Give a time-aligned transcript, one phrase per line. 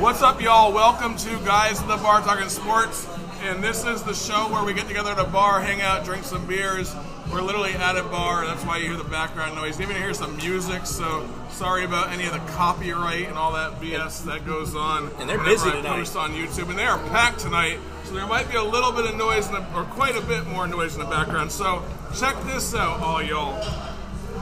[0.00, 0.72] What's up, y'all?
[0.72, 3.06] Welcome to Guys in the Bar Talking Sports.
[3.42, 6.24] And this is the show where we get together at a bar, hang out, drink
[6.24, 6.96] some beers.
[7.30, 9.78] We're literally at a bar, that's why you hear the background noise.
[9.78, 13.78] You even hear some music, so sorry about any of the copyright and all that
[13.78, 15.10] BS that goes on.
[15.18, 15.96] And they're busy I tonight.
[15.96, 19.04] Post on YouTube, and they are packed tonight, so there might be a little bit
[19.04, 21.52] of noise, in the, or quite a bit more noise in the background.
[21.52, 21.84] So
[22.18, 23.62] check this out, all y'all.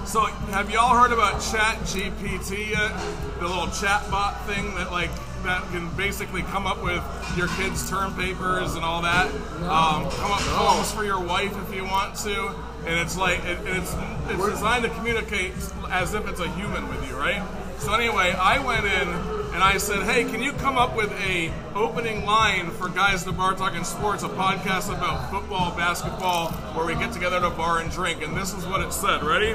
[0.07, 2.93] So, have y'all heard about Chat GPT yet?
[3.41, 5.11] The little chat bot thing that like
[5.45, 7.03] that can basically come up with
[7.37, 9.27] your kids' term papers and all that.
[9.63, 12.55] Um, come up with poems for your wife if you want to,
[12.87, 13.95] and it's like it, it's
[14.29, 15.53] it's designed to communicate
[15.91, 17.43] as if it's a human with you, right?
[17.79, 19.09] So anyway, I went in
[19.55, 23.31] and I said, "Hey, can you come up with a opening line for Guys in
[23.31, 27.51] the Bar Talking Sports, a podcast about football, basketball, where we get together at a
[27.51, 29.23] bar and drink?" And this is what it said.
[29.23, 29.55] Ready?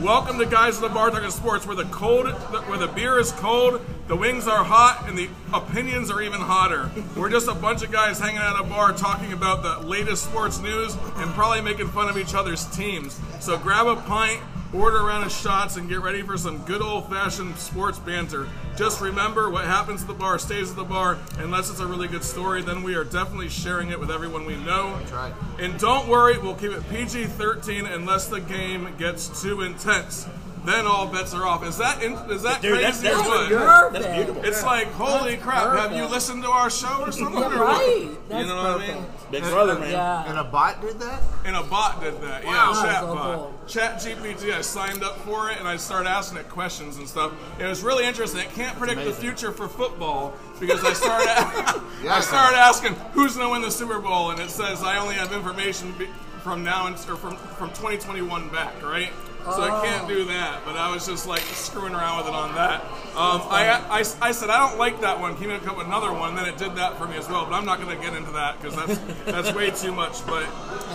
[0.00, 3.30] Welcome to Guys in the Bar Talking Sports, where the cold, where the beer is
[3.30, 6.90] cold, the wings are hot, and the opinions are even hotter.
[7.16, 10.24] We're just a bunch of guys hanging out at a bar talking about the latest
[10.24, 13.20] sports news and probably making fun of each other's teams.
[13.38, 14.42] So grab a pint,
[14.74, 18.48] order a round of shots, and get ready for some good old-fashioned sports banter.
[18.76, 22.08] Just remember, what happens at the bar stays at the bar, unless it's a really
[22.08, 22.62] good story.
[22.62, 24.96] Then we are definitely sharing it with everyone we know.
[24.98, 25.34] That's right.
[25.58, 30.26] And don't worry, we'll keep it PG 13 unless the game gets too intense.
[30.64, 31.62] Then all bets are off.
[31.66, 33.48] Is that in, is that Dude, that's- crazy or that's what?
[33.50, 34.02] good.
[34.02, 34.44] That's beautiful.
[34.46, 35.76] It's like holy crap!
[35.78, 37.40] Have you listened to our show or something?
[37.40, 38.08] Yeah, right.
[38.28, 39.04] That's you know what I mean?
[39.30, 39.90] Big brother, man.
[39.90, 40.24] Yeah.
[40.30, 41.22] And a bot did that?
[41.44, 42.44] And a bot did that.
[42.44, 42.72] Wow.
[42.74, 43.34] Yeah, chat So bot.
[43.38, 43.54] cool.
[43.66, 44.52] Chat GPT.
[44.54, 47.32] I signed up for it and I started asking it questions and stuff.
[47.58, 48.40] It was really interesting.
[48.40, 52.20] It can't predict the future for football because I started I Yeah.
[52.20, 55.32] started asking who's going to win the Super Bowl and it says I only have
[55.32, 56.08] information be-
[56.42, 59.10] from now and or from from 2021 back, right?
[59.44, 62.54] So I can't do that, but I was just like screwing around with it on
[62.54, 62.80] that.
[63.14, 65.36] Um, I, I, I said I don't like that one.
[65.36, 67.44] Came in up with another one, and then it did that for me as well.
[67.44, 70.24] But I'm not going to get into that because that's that's way too much.
[70.26, 70.44] But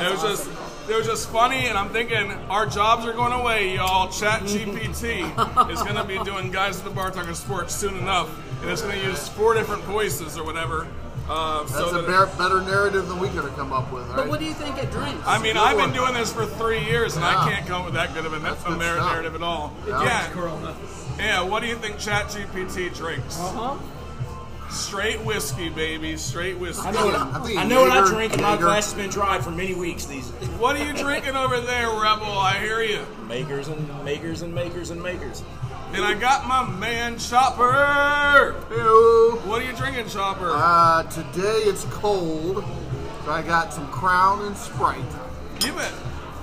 [0.02, 0.50] it was just
[0.89, 4.11] it was just funny, and I'm thinking our jobs are going away, y'all.
[4.11, 8.36] Chat GPT is going to be doing guys at the bar talking sports soon enough,
[8.61, 10.88] and it's going to use four different voices or whatever.
[11.30, 14.16] Uh, so That's a better, better narrative than we could have come up with, right?
[14.17, 15.22] But what do you think it drinks?
[15.28, 17.94] I mean, I've been doing this for three years, and I can't come up with
[17.94, 19.73] that good of a, That's a good narrative at all.
[19.88, 20.04] Yeah.
[20.04, 20.73] Yeah.
[21.20, 23.38] Yeah, what do you think ChatGPT drinks?
[23.39, 23.78] uh-huh.
[24.70, 26.16] Straight whiskey, baby.
[26.16, 26.88] Straight whiskey.
[26.88, 29.10] I know what, I think I, know what I drink, and my glass has been
[29.10, 30.06] dry for many weeks.
[30.06, 30.30] These
[30.60, 32.26] What are you drinking over there, Rebel?
[32.38, 33.04] I hear you.
[33.28, 35.44] makers and makers and makers and makers.
[35.92, 38.55] And I got my man Chopper.
[38.72, 39.39] Ew.
[39.45, 40.52] What are you drinking, Chopper?
[40.54, 42.64] Uh, today it's cold,
[43.26, 45.00] so I got some Crown and Sprite.
[45.66, 45.92] you bet.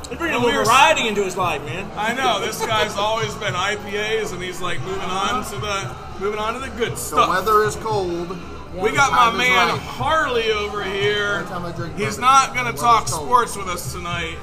[0.08, 1.88] He's bringing a little we're- variety into his life, man.
[1.96, 6.38] I know this guy's always been IPAs, and he's like moving on to the moving
[6.40, 7.26] on to the good stuff.
[7.26, 8.36] The weather is cold.
[8.74, 9.80] We got my man right.
[9.80, 11.36] Harley over here.
[11.40, 14.36] Every time I drink He's not going to talk sports with us tonight,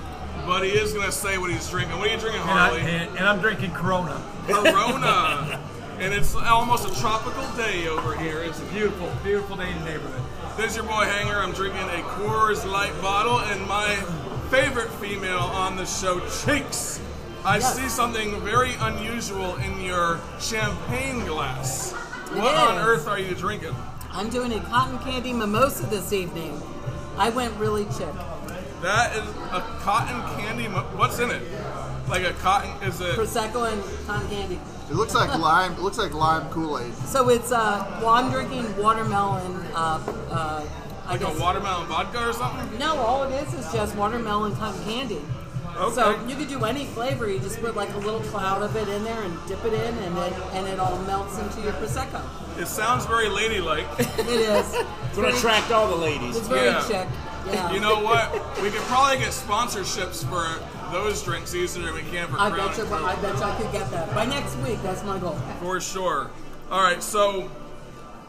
[0.45, 1.97] but he is going to say what he's drinking.
[1.97, 2.81] What are you drinking, And, I, Harley?
[2.81, 4.21] and, and I'm drinking Corona.
[4.47, 5.59] Corona.
[5.99, 8.39] and it's almost a tropical day over here.
[8.43, 10.21] It's a Beautiful, beautiful day in the neighborhood.
[10.57, 11.37] This is your boy Hanger.
[11.39, 13.95] I'm drinking a Coors Light bottle, and my
[14.51, 16.99] favorite female on the show, Cheeks.
[17.45, 17.75] I Yes.
[17.75, 21.91] see something very unusual in your champagne glass.
[22.33, 23.75] What on earth are you drinking?
[24.11, 26.61] I'm doing a cotton candy mimosa this evening.
[27.17, 28.13] I went really chick.
[28.83, 30.67] That is a cotton candy.
[30.67, 31.41] Mo- What's in it?
[32.09, 32.69] Like a cotton?
[32.87, 33.15] Is it?
[33.15, 34.59] Prosecco and cotton candy.
[34.89, 35.71] It looks like lime.
[35.73, 36.93] It looks like lime Kool Aid.
[36.95, 39.99] So it's, uh, well, I'm drinking watermelon, uh,
[40.29, 40.67] uh,
[41.07, 42.77] I Like a watermelon vodka or something?
[42.77, 45.21] No, all it is is just watermelon cotton candy.
[45.75, 45.95] Okay.
[45.95, 47.27] So you could do any flavor.
[47.29, 49.97] You just put like a little cloud of it in there and dip it in,
[50.03, 52.21] and it and it all melts into your prosecco.
[52.59, 53.87] It sounds very ladylike.
[53.97, 54.73] It is.
[54.75, 56.37] It's going to attract all the ladies.
[56.37, 56.85] It's very Yeah.
[56.87, 57.07] chic.
[57.47, 57.71] Yeah.
[57.73, 58.31] You know what?
[58.61, 60.61] We could probably get sponsorships for
[60.91, 62.83] those drinks easier than we can for I Crown bet you.
[62.85, 63.03] Crown.
[63.03, 64.81] I bet you I could get that by next week.
[64.83, 65.33] That's my goal.
[65.59, 66.29] For sure.
[66.71, 67.49] All right, so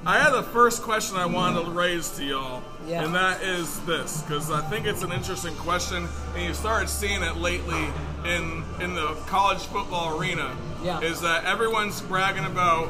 [0.07, 3.05] I had the first question I wanted to raise to y'all, Yeah.
[3.05, 7.23] and that is this, because I think it's an interesting question, and you started seeing
[7.23, 7.87] it lately
[8.25, 10.55] in in the college football arena.
[10.83, 11.01] Yeah.
[11.01, 12.89] Is that everyone's bragging about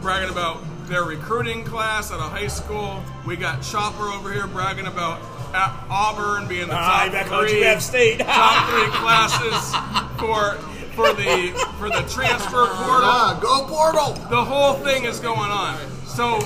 [0.00, 3.02] bragging about their recruiting class at a high school?
[3.26, 5.18] We got Chopper over here bragging about
[5.54, 8.18] at Auburn being the Ah, top back on three UF State.
[8.20, 9.74] top three classes
[10.18, 10.58] for
[10.94, 14.12] for the for the transfer portal Ah, go portal!
[14.30, 15.76] the whole thing is going on.
[16.06, 16.38] So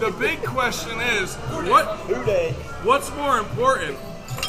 [0.00, 1.86] the big question is, what
[2.84, 3.96] what's more important,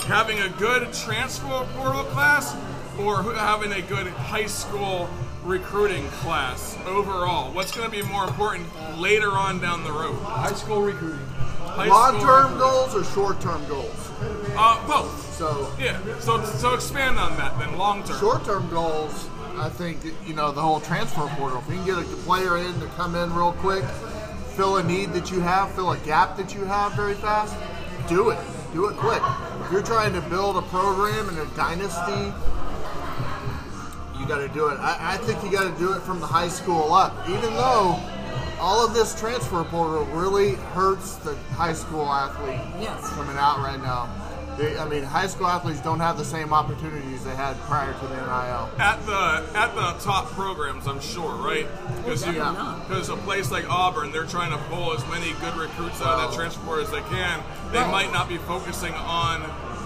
[0.08, 2.56] having a good transfer portal class
[3.00, 5.10] or having a good high school
[5.44, 7.52] recruiting class overall?
[7.54, 8.68] What's going to be more important
[8.98, 10.16] later on down the road?
[10.24, 11.19] High school recruiting.
[11.71, 14.12] High Long school term goals or short term goals?
[14.56, 15.33] Uh, both.
[15.35, 16.00] So Yeah.
[16.19, 17.77] So so expand on that then.
[17.77, 18.19] Long term.
[18.19, 21.59] short term goals, I think you know the whole transfer portal.
[21.59, 23.83] If you can get a player in to come in real quick,
[24.56, 27.56] fill a need that you have, fill a gap that you have very fast,
[28.07, 28.39] do it.
[28.73, 29.21] Do it quick.
[29.65, 32.33] If you're trying to build a program and a dynasty,
[34.18, 34.79] you got to do it.
[34.79, 37.27] I, I think you got to do it from the high school up.
[37.27, 38.00] Even though
[38.62, 43.10] all of this transfer portal really hurts the high school athlete Yes.
[43.10, 44.08] coming out right now.
[44.58, 48.08] They, I mean, high school athletes don't have the same opportunities they had prior to
[48.08, 48.69] the NIL.
[48.80, 51.68] at the at the top programs, I'm sure, right?
[52.04, 56.19] Because because a place like Auburn, they're trying to pull as many good recruits out
[56.19, 57.42] of that transfer portal as they can.
[57.72, 57.90] They Right.
[57.92, 59.42] might not be focusing on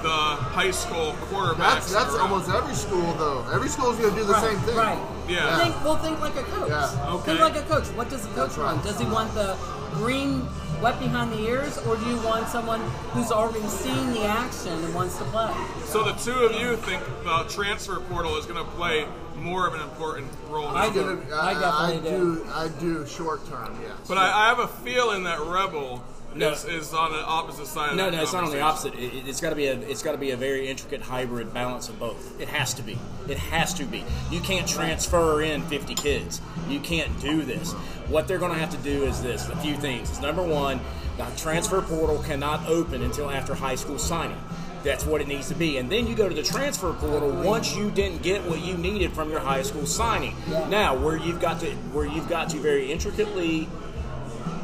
[0.06, 1.58] the high school quarterbacks.
[1.58, 3.44] That's that's almost every school though.
[3.52, 4.76] Every school's going to do the Right, same thing.
[4.78, 5.00] Right.
[5.28, 5.58] Yeah.
[5.58, 6.70] Think, well, think like a coach.
[6.70, 7.14] Yeah.
[7.16, 7.26] Okay.
[7.26, 7.86] Think like a coach.
[7.98, 8.74] What does a coach That's right.
[8.74, 8.84] want?
[8.84, 9.58] Does he want the
[9.94, 10.46] green,
[10.80, 12.82] wet behind the ears, or do you want someone
[13.14, 15.52] who's already seen the action and wants to play?
[15.86, 19.08] So the two of you think the transfer portal is going to play
[19.38, 20.68] more of an important role.
[20.68, 20.94] I now.
[20.94, 21.16] do.
[21.28, 22.36] Gonna- I definitely I do.
[22.36, 22.48] do.
[22.54, 23.76] I do short term.
[23.82, 23.94] Yes.
[24.08, 26.04] But I, I have a feeling that Rebel
[26.36, 26.52] No.
[26.52, 27.92] it's, is on the opposite side.
[27.92, 28.94] of No, no, it's not on the opposite.
[28.96, 31.90] It, it's got to be a it's got to be a very intricate hybrid balance
[31.90, 32.40] of both.
[32.40, 32.98] It has to be.
[33.28, 34.04] It has to be.
[34.30, 36.42] You can't transfer in 50 kids.
[36.68, 37.72] You can't do this.
[38.08, 40.12] What they're going to have to do is this: a few things.
[40.12, 40.80] Is number one,
[41.18, 44.38] the transfer portal cannot open until after high school signing.
[44.84, 45.78] That's what it needs to be.
[45.78, 49.14] And then you go to the transfer portal once you didn't get what you needed
[49.14, 50.36] from your high school signing.
[50.70, 53.68] Now, where you've got to where you've got to very intricately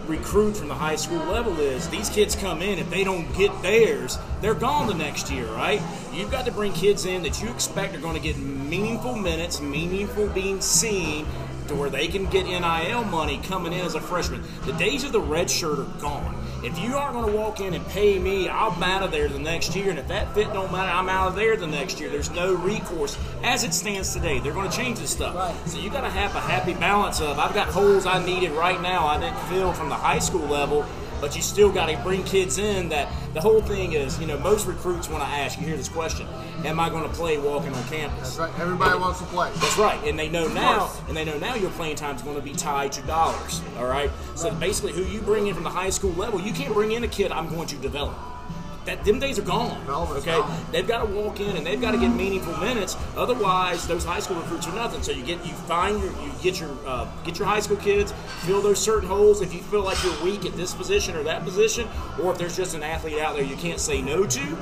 [0.08, 3.62] recruit from the high school level is these kids come in if they don't get
[3.62, 5.82] theirs they're gone the next year right?
[6.14, 9.62] You've got to bring kids in that you expect are going to get meaningful minutes
[9.62, 11.26] meaningful being seen
[11.72, 15.12] to where they can get nil money coming in as a freshman the days of
[15.12, 18.48] the red shirt are gone if you aren't going to walk in and pay me
[18.50, 21.28] i'm out of there the next year and if that fit don't matter i'm out
[21.30, 24.76] of there the next year there's no recourse as it stands today they're going to
[24.78, 25.56] change this stuff Right.
[25.68, 28.80] so you got to have a happy balance of I've got holes I needed right
[28.82, 30.86] now I didn't fill from the high school level,
[31.20, 32.90] but you still got to bring kids in.
[32.90, 35.88] That the whole thing is, you know, most recruits when I ask you hear this
[35.90, 36.28] question,
[36.66, 38.36] am I going to play walking on campus?
[38.36, 38.60] That's right.
[38.60, 39.52] Everybody wants to play.
[39.56, 42.36] That's right, and they know now, and they know now your playing time is going
[42.36, 43.62] to be tied to dollars.
[43.78, 46.74] All right, so basically, who you bring in from the high school level, you can't
[46.74, 48.18] bring in a kid I'm going to develop.
[48.86, 49.80] That them days are gone.
[49.88, 50.66] Okay, gone.
[50.72, 52.98] they've got to walk in and they've got to get meaningful minutes.
[53.16, 55.04] Otherwise, those high school recruits are nothing.
[55.04, 58.12] So you get you find your you get your uh, get your high school kids,
[58.40, 59.42] fill those certain holes.
[59.42, 61.88] If you feel like you're weak at this position or that position,
[62.20, 64.58] or if there's just an athlete out there you can't say no to,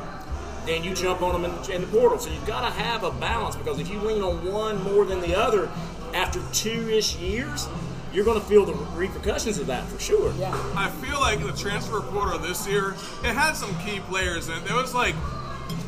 [0.70, 2.20] then you jump on them in, in the portal.
[2.20, 5.20] So you've got to have a balance because if you lean on one more than
[5.20, 5.70] the other,
[6.14, 7.68] after two-ish years,
[8.14, 10.34] you're going to feel the repercussions of that for sure.
[10.38, 10.52] Yeah.
[10.76, 12.92] I feel like the transfer portal this year,
[13.24, 14.66] it had some key players in it.
[14.66, 15.16] There was like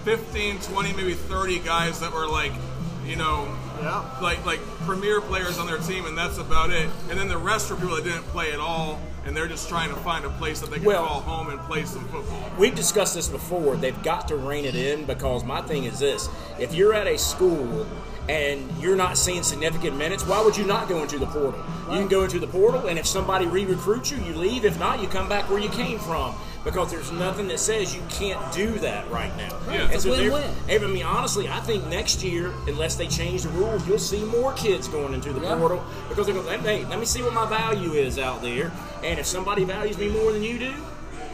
[0.04, 2.52] 15, 20, maybe 30 guys that were like,
[3.06, 3.48] you know,
[3.82, 4.06] Yeah.
[4.22, 6.88] like like premier players on their team, and that's about it.
[7.10, 9.90] And then the rest were people that didn't play at all, and they're just trying
[9.90, 12.52] to find a place that they can Well- call home and play some football.
[12.58, 13.76] We've discussed this before.
[13.76, 16.30] They've got to rein it in because my thing is this:
[16.60, 17.86] if you're at a school
[18.30, 21.60] and you're not seeing significant minutes, why would you not go into the portal?
[21.92, 24.64] You can go into the portal, and if somebody re-recruits you, you leave.
[24.64, 28.02] If not, you come back where you came from because there's nothing that says you
[28.10, 29.50] can't do that right now.
[29.68, 29.82] Yeah.
[29.84, 30.84] And It's a so there- win-win.
[30.84, 34.54] I mean, honestly, I think next year, unless they change the rules, you'll see more
[34.54, 35.56] kids going into the Yeah.
[35.56, 38.72] portal because they're going, hey, let me see what my value is out there,
[39.04, 40.74] and if somebody values me more than you do,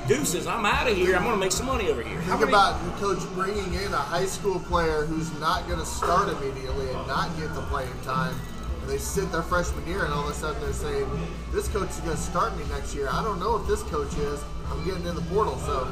[0.08, 1.18] deuces, I'm out of here.
[1.18, 2.20] I'm going to make some money over here.
[2.22, 6.88] Think about coach bringing in a high school player who's not going to start immediately
[6.90, 8.34] and not get the playing time.
[8.82, 11.06] And they sit their freshman year, and all of a sudden they're saying,
[11.52, 13.10] "This coach is going to start me next year.
[13.12, 14.40] I don't know if this coach is.
[14.72, 15.88] I'm getting in the portal." So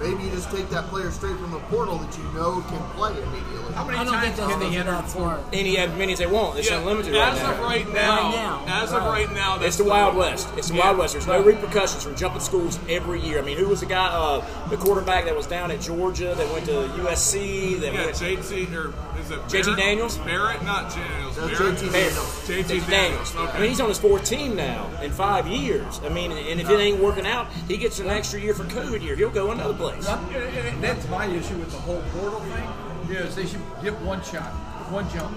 [0.00, 3.10] maybe you just take that player straight from the portal that you know can play
[3.12, 3.72] immediately.
[3.74, 5.40] How many I don't think times can they enter that smart.
[5.52, 6.58] Any as many as they want.
[6.58, 7.52] It's Yeah, unlimited right as now.
[7.52, 8.34] of right now, Right
[8.66, 8.82] now.
[8.82, 9.08] as of Right.
[9.26, 10.16] right now, that's It's the Wild.
[10.16, 10.48] West.
[10.56, 10.84] It's the Yeah.
[10.86, 11.12] Wild West.
[11.14, 13.38] There's no repercussions from jumping schools every year.
[13.38, 16.52] I mean, who was the guy, uh, the quarterback that was down at Georgia that
[16.52, 17.74] went to USC?
[17.80, 19.76] That Yeah, went, JT or is it JT Barrett?
[19.78, 20.18] Daniels?
[20.18, 21.36] Barrett, not Daniels.
[21.36, 21.76] That's Barrett.
[21.78, 22.48] JT Daniels.
[22.48, 23.34] JT Daniels.
[23.36, 23.52] Okay.
[23.56, 26.00] I mean, he's on his fourth team now in five years.
[26.04, 29.02] I mean, and if it ain't working out, he gets an extra year for COVID
[29.02, 29.14] year.
[29.16, 30.06] He'll go another place.
[30.06, 30.18] Yep.
[30.34, 34.22] And- and That's my issue with the whole portal thing, is they should get one
[34.22, 34.50] shot,
[34.90, 35.30] one jump.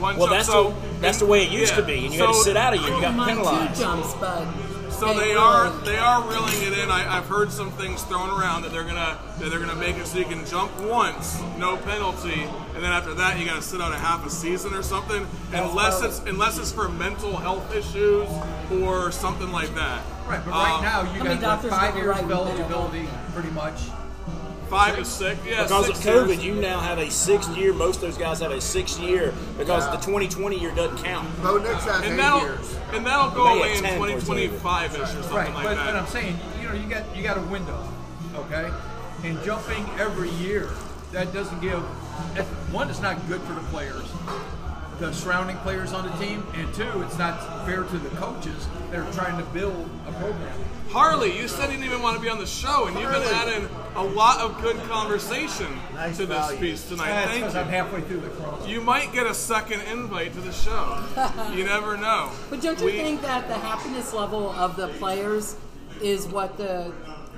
[0.00, 0.30] One Well, jump.
[0.30, 1.80] that's so, the that's the way it used yeah.
[1.80, 2.86] to be, and you so, had to sit out a year.
[2.94, 3.80] You got don't mind two penalized.
[3.80, 4.44] jumps, but
[4.98, 6.90] So They they are really- they are reeling it in.
[6.90, 10.06] I, I've heard some things thrown around that they're gonna that they're gonna make it
[10.08, 13.92] so you can jump once, no penalty, and then after that you gotta sit out
[13.92, 18.28] a half a season or something, unless it's unless it's for mental health issues
[18.82, 20.02] or something like that.
[20.26, 22.30] Right, but right Um, now you how many got what, doctors five years right of
[22.32, 23.74] eligibility, pretty much.
[24.68, 25.62] Five to six, yeah.
[25.62, 26.44] Because of COVID, years.
[26.44, 27.72] you now have a six year.
[27.72, 29.92] Most of those guys have a six year because Yeah.
[29.96, 31.26] the 2020 year doesn't count.
[31.42, 32.76] Bo Nix has and eight that'll years.
[32.92, 35.86] and that'll go away in 2025 ish or something Right, like but, that.
[35.86, 37.82] but I'm saying, you know, you got you got a window,
[38.36, 38.70] okay,
[39.24, 40.68] and jumping every year
[41.12, 41.80] that doesn't give
[42.70, 42.90] one.
[42.90, 44.04] It's not good for the players,
[44.98, 49.00] the surrounding players on the team, and two, it's not fair to the coaches that
[49.00, 50.58] are trying to build a program.
[50.90, 53.22] Harley, you said you didn't even want to be on the show, and you've been
[53.22, 56.58] adding a lot of good conversation Nice to this value.
[56.58, 57.08] piece tonight.
[57.08, 57.60] That's Thank you.
[57.60, 58.66] I'm halfway through the corona.
[58.66, 61.04] You might get a second invite to the show.
[61.54, 62.30] you never know.
[62.50, 65.56] But don't you We- think that the happiness level of the players
[66.02, 66.92] is what the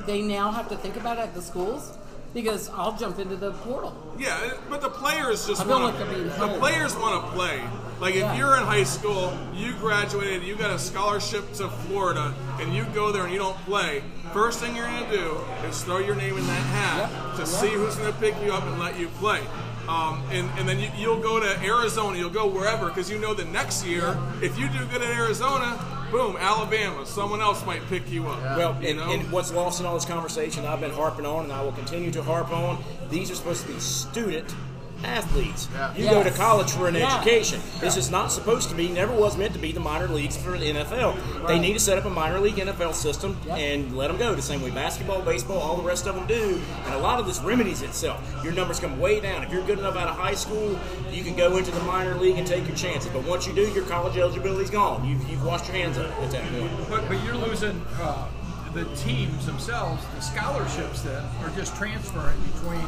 [0.07, 1.99] they now have to think about at the schools?
[2.33, 3.93] Because I'll jump into the portal.
[4.19, 7.61] Yeah, but the players just want like the players want to play.
[8.01, 8.37] Like if Yeah.
[8.39, 13.11] you're in high school, you graduated, you got a scholarship to Florida, and you go
[13.11, 14.03] there and you don't play.
[14.33, 17.97] First thing you're gonna do is throw your name in that hat to see who's
[17.97, 19.41] gonna pick you up and let you play.
[19.89, 23.35] Um, and, and then you, you'll go to Arizona, you'll go wherever, because you know
[23.35, 25.77] that next year, if you do good at Arizona,
[26.11, 28.41] boom, Alabama, someone else might pick you up.
[28.57, 29.11] Well, you know?
[29.11, 32.11] and what's lost in all this conversation, I've been harping on, and I will continue
[32.13, 32.83] to harp on.
[33.09, 34.55] These are supposed to be student
[35.05, 35.69] athletes.
[35.73, 35.95] Yeah.
[35.97, 37.17] You go to college for an Yeah.
[37.17, 37.61] education.
[37.81, 40.57] This is not supposed to be, never was meant to be the minor leagues for
[40.59, 41.17] the NFL.
[41.47, 43.59] They need to set up a minor league NFL system Yep.
[43.59, 46.61] and let them go the same way basketball, baseball, all the rest of them do.
[46.87, 48.21] And a lot of this remedies itself.
[48.45, 49.43] Your numbers come way down.
[49.43, 50.79] If you're good enough out of high school,
[51.11, 53.11] you can go into the minor league and take your chances.
[53.13, 55.07] But once you do, your college eligibility's gone.
[55.07, 56.71] You've, you've washed your hands of it at that point.
[56.89, 58.27] But, but you're losing uh,
[58.75, 62.81] the teams themselves, the scholarships that are just transferring between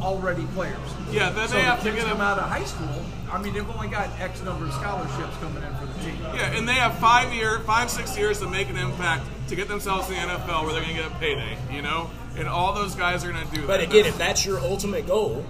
[0.00, 0.76] already players.
[1.10, 2.88] Yeah, then so they have the to get them out of high school.
[3.30, 6.16] I mean, they've only got X number of scholarships coming in for the team.
[6.34, 9.68] Yeah, and they have five year, five six years to make an impact to get
[9.68, 11.56] themselves in the NFL where they're going to get a payday.
[11.72, 13.80] You know, and all those guys are going to do But that.
[13.88, 15.44] again, That's- if that's your ultimate goal,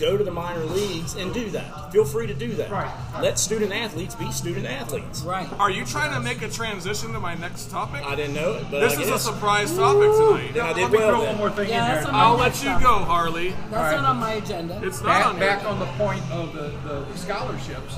[0.00, 1.92] go to the minor leagues and do that.
[1.92, 2.70] Feel free to do that.
[2.70, 2.90] Right.
[3.20, 5.22] Let student athletes be student athletes.
[5.22, 5.48] Right.
[5.60, 8.02] are you trying to make a transition to my next topic?
[8.04, 10.54] I didn't know it, but this I is a surprise topic tonight.
[10.54, 11.28] Then I did Let me well throw then.
[11.28, 12.14] one more thing Yeah, in that's there.
[12.14, 12.84] on I'll let you topic.
[12.86, 13.50] go, Harley.
[13.50, 13.96] That's All right.
[13.96, 14.80] not on my agenda.
[14.82, 15.68] It's not back, on back here.
[15.68, 17.96] on the point of the, the scholarships,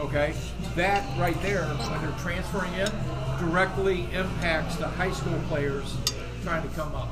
[0.00, 0.34] okay?
[0.76, 2.90] That right there, when they're transferring in,
[3.40, 5.96] directly impacts the high school players
[6.44, 7.08] trying to come up.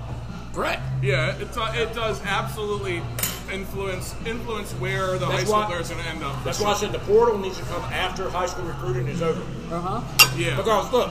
[0.53, 0.83] Correct.
[1.03, 3.03] Yeah, it, do- uh, it does absolutely
[3.51, 6.37] influence influence where the high That's school why- players are going to end up.
[6.39, 9.23] for That's why I said the portal needs to come after high school recruiting is
[9.23, 9.41] over.
[9.73, 10.29] Uh huh.
[10.37, 10.57] Yeah.
[10.57, 11.11] Because look,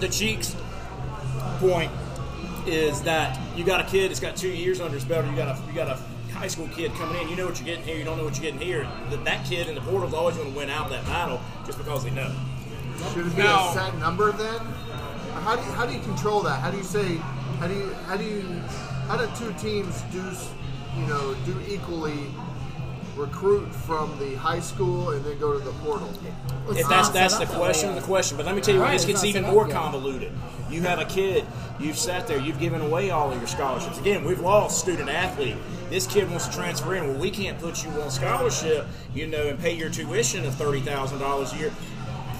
[0.00, 0.54] the Cheeks
[1.58, 1.90] point
[2.66, 5.36] is that you got a kid that's got two years under his belt, or you
[5.36, 5.98] got a you got a
[6.34, 7.28] high school kid coming in.
[7.28, 7.96] You know what you're getting here.
[7.96, 8.88] You don't know what you're getting here.
[9.10, 11.78] That that kid in the portal is always going to win out that battle just
[11.78, 12.32] because they know.
[13.14, 14.60] Should it be Now- a set number then?
[15.42, 16.60] How do you, how do you control that?
[16.60, 17.16] How do you say
[17.58, 18.42] how do you how do you
[19.08, 20.50] how do two teams do s-
[20.96, 22.26] you know do equally
[23.16, 26.08] recruit from the high school and then go to the portal?
[26.68, 27.96] It's If that's that's the question way.
[27.96, 28.36] the question.
[28.36, 30.32] But let me tell you what, Right, this gets even more convoluted.
[30.70, 31.44] You have a kid,
[31.78, 33.98] you've sat there, you've given away all of your scholarships.
[33.98, 35.56] Again, we've lost student athlete.
[35.90, 37.06] This kid wants to transfer in.
[37.08, 40.80] Well, we can't put you on scholarship, you know, and pay your tuition of thirty
[40.80, 41.72] thousand dollars a year.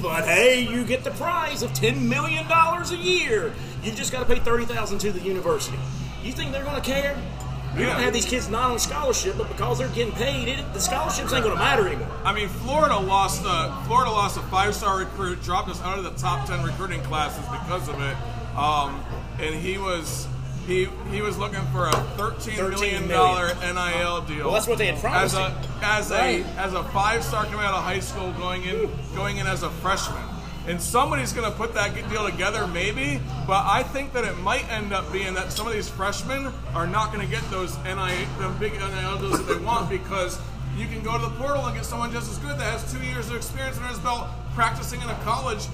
[0.00, 3.52] But hey, you get the prize of ten million dollars a year.
[3.85, 5.78] You've just got to pay thirty thousand to the university.
[6.25, 7.14] You think they're going to care?
[7.74, 7.92] You Yeah.
[7.94, 11.32] don't have these kids not on scholarship, but because they're getting paid, it, the scholarships
[11.32, 12.08] ain't going to matter anymore.
[12.24, 16.04] I mean, Florida lost a Florida lost a five star recruit, dropped us out of
[16.04, 18.16] the top ten recruiting classes because of it.
[18.58, 19.02] Um,
[19.40, 20.26] and he was
[20.66, 24.44] he he was looking for a thirteen $13 million NIL deal.
[24.44, 25.68] Well, that's what they had promised As a him.
[25.82, 29.46] as a as a five star coming out of high school, going in going in
[29.46, 30.22] as a freshman.
[30.66, 33.21] And somebody's going to put that deal together, maybe.
[33.47, 36.87] But I think that it might end up being that some of these freshmen are
[36.87, 40.38] not going to get those NIL, the big NIL deals that they want because
[40.76, 43.04] you can go to the portal and get someone just as good that has two
[43.04, 45.66] years of experience under his belt practicing in a college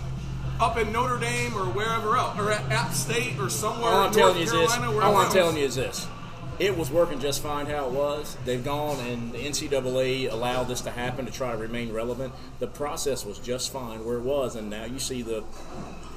[0.60, 4.06] up in Notre Dame or wherever else, or at App State or somewhere All in
[4.08, 4.76] I'm telling North you is this.
[4.76, 5.06] Carolina.
[5.06, 6.08] All I'm telling you is this.
[6.58, 8.36] It was working just fine how it was.
[8.44, 12.32] They've gone and the NCAA allowed this to happen to try to remain relevant.
[12.58, 15.44] The process was just fine where it was, and now you see the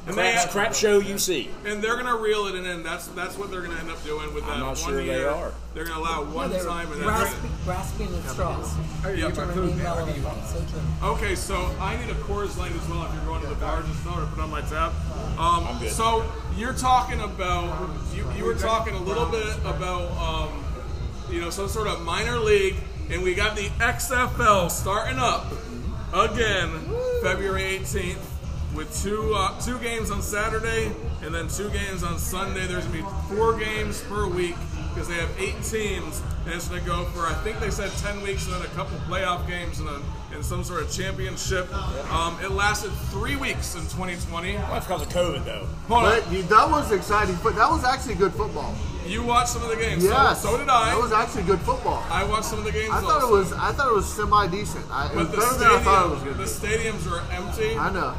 [0.07, 1.49] And they crap, crap show you see.
[1.63, 4.33] and they're gonna reel it in, and that's that's what they're gonna end up doing
[4.33, 5.29] with that I'm not one sure they year.
[5.29, 5.53] are.
[5.75, 7.37] They're gonna allow one They're time, and that's it.
[7.65, 10.15] grasping, grasping at straws Hey, Yeah, you to my food, remain man.
[10.15, 10.23] You.
[10.23, 11.07] So.
[11.09, 13.03] Okay, so I need a Coors Light as well.
[13.05, 14.91] If you're going to the bar, just tell her to put on my tab.
[15.37, 15.91] Um, I'm good.
[15.91, 16.25] So
[16.57, 20.63] you're talking about you, you were talking a little bit about um,
[21.29, 22.75] you know some sort of minor league,
[23.11, 25.45] and we got the XFL starting up
[26.11, 26.71] again
[27.21, 28.17] February 18th
[28.75, 30.91] with two uh, two games on Saturday
[31.23, 32.67] and then two games on Sunday.
[32.67, 34.55] There's gonna be four games per week
[34.93, 38.21] because they have eight teams, and it's gonna go for I think they said 10
[38.21, 40.01] weeks and then a couple playoff games and, a,
[40.33, 41.71] and some sort of championship.
[42.11, 44.55] Um, it lasted three weeks in 2020.
[44.55, 45.67] Well, that's because of COVID, though.
[45.87, 47.37] Hold on, But you- that was exciting.
[47.43, 48.75] But that was actually good football.
[49.05, 50.03] you watched some of the games.
[50.03, 50.41] Yes.
[50.41, 50.89] So, so did I.
[50.93, 52.03] That was actually good football.
[52.09, 52.91] I watched some of the games.
[52.93, 53.53] I thought it was.
[53.53, 54.83] I thought it was semi decent.
[54.85, 56.67] It was the better than I thought it was going the to be.
[56.67, 57.77] stadiums were empty.
[57.77, 58.13] I know.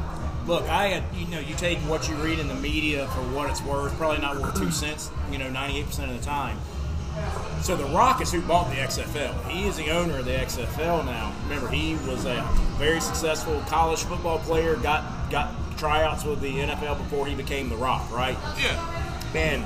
[0.45, 3.49] Look, I had, you know, you take what you read in the media for what
[3.49, 6.57] it's worth, probably not worth two cents, you know, 98% of the time.
[7.61, 9.47] So The Rock is who bought the XFL.
[9.49, 11.33] He is the owner of the XFL now.
[11.43, 12.45] Remember, he was a
[12.77, 17.75] very successful college football player, got got tryouts with the NFL before he became The
[17.75, 18.37] Rock, right?
[18.61, 19.31] Yeah.
[19.35, 19.65] And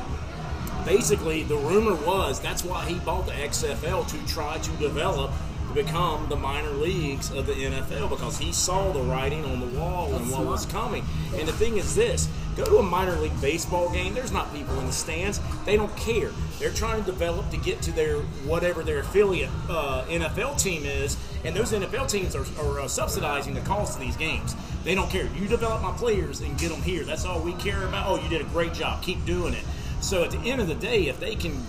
[0.85, 5.31] basically, the rumor was that's why he bought the XFL to try to develop
[5.77, 10.11] become the minor leagues of the NFL because he saw the writing on the wall
[10.15, 11.05] and what was coming.
[11.35, 14.79] And the thing is this go to a minor league baseball game, there's not people
[14.79, 16.31] in the stands, they don't care.
[16.57, 18.17] They're trying to develop to get to their
[18.47, 21.15] whatever their affiliate uh, NFL team is,
[21.45, 24.55] and those NFL teams are, are uh, subsidizing the cost of these games.
[24.83, 25.29] They don't care.
[25.35, 27.03] You develop my players and get them here.
[27.03, 28.07] That's all we care about.
[28.07, 29.03] Oh, you did a great job.
[29.03, 29.63] Keep doing it.
[30.01, 31.61] So at the end of the day, if they can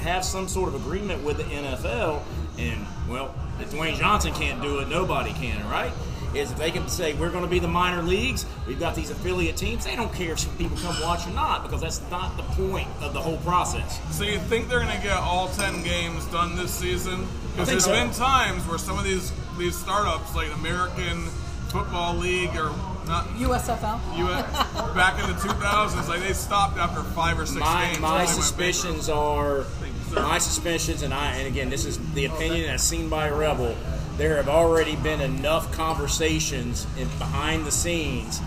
[0.00, 2.22] have some sort of agreement with the NFL,
[2.58, 5.92] and well, if Dwayne Johnson can't do it, nobody can, right?
[6.34, 9.10] Is if they can say we're going to be the minor leagues, we've got these
[9.10, 9.84] affiliate teams.
[9.84, 13.12] They don't care if people come watch or not because that's not the point of
[13.12, 14.00] the whole process.
[14.16, 17.26] So you think they're going to get all 10 games done this season?
[17.52, 17.92] Because think there's so.
[17.92, 21.26] been times where some of these these startups, like American
[21.68, 22.70] Football League or
[23.06, 24.00] not USFL.
[24.18, 28.00] US, back in the 2000s, like they stopped after five or six my games.
[28.00, 29.64] my and they went suspicions are
[30.12, 33.76] my suspicions, and I and again this is the opinion as seen by a rebel.
[34.16, 38.40] There have already been enough conversations in behind the scenes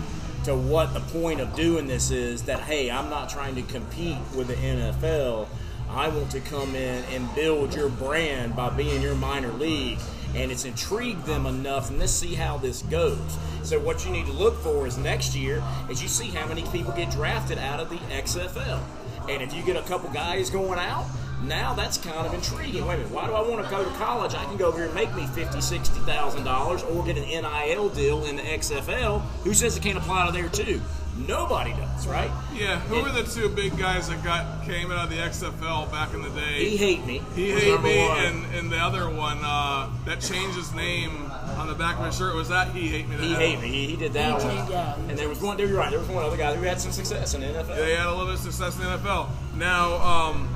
[0.44, 2.42] to what the point of doing this is.
[2.44, 5.48] That hey, I'm not trying to compete with the NFL.
[5.90, 9.98] I want to come in and build your brand by being your minor league.
[10.34, 13.38] And it's intrigued them enough, and let's see how this goes.
[13.62, 16.62] So, what you need to look for is next year, is you see how many
[16.72, 18.82] people get drafted out of the XFL.
[19.30, 21.06] And if you get a couple guys going out,
[21.42, 22.86] now that's kind of intriguing.
[22.86, 24.34] Wait a minute, why do I want to go to college?
[24.34, 27.24] I can go over here and make me fifty, sixty thousand dollars, or get an
[27.24, 29.20] NIL deal in the XFL.
[29.44, 30.80] Who says it can't apply to there too?
[31.18, 32.30] Nobody does, right?
[32.54, 36.12] Yeah, who were the two big guys that got came out of the XFL back
[36.12, 36.68] in the day?
[36.68, 37.22] He hate me.
[37.34, 41.68] He was hate me, and, and the other one uh, that changed his name on
[41.68, 43.16] the back of his shirt was that he hate me.
[43.16, 43.68] that he had- hate me.
[43.68, 44.56] He, he did that He one.
[44.56, 44.94] changed- yeah.
[45.08, 45.58] And there was one.
[45.58, 45.88] You're right.
[45.90, 47.76] There was one other guy who had some success in the NFL.
[47.76, 49.28] They had a little bit of success in the NFL.
[49.56, 50.54] Now, um,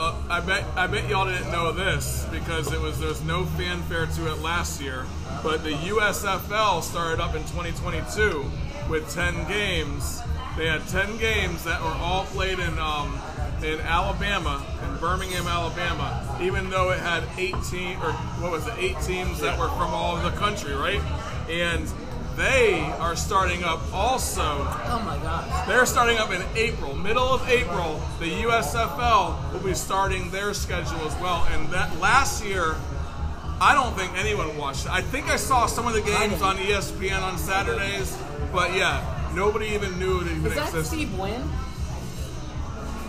[0.00, 3.44] uh, I bet I bet y'all didn't know this because it was there was no
[3.44, 5.04] fanfare to it last year,
[5.42, 8.50] but the USFL started up in 2022
[8.88, 10.22] with 10 games.
[10.56, 13.20] They had 10 games that were all played in um,
[13.62, 16.38] in Alabama, in Birmingham, Alabama.
[16.40, 20.16] Even though it had 18 or what was it, eight teams that were from all
[20.16, 21.02] over the country, right?
[21.50, 21.86] And
[22.36, 25.66] they are starting up also Oh my gosh.
[25.66, 28.00] they're starting up in April, middle of April.
[28.18, 31.46] The USFL will be starting their schedule as well.
[31.52, 32.76] And that last year,
[33.60, 34.86] I don't think anyone watched.
[34.86, 34.92] it.
[34.92, 38.16] I think I saw some of the games on ESPN on Saturdays,
[38.52, 40.86] but yeah, nobody even knew it even Is that existed.
[40.86, 41.42] Steve Wynn?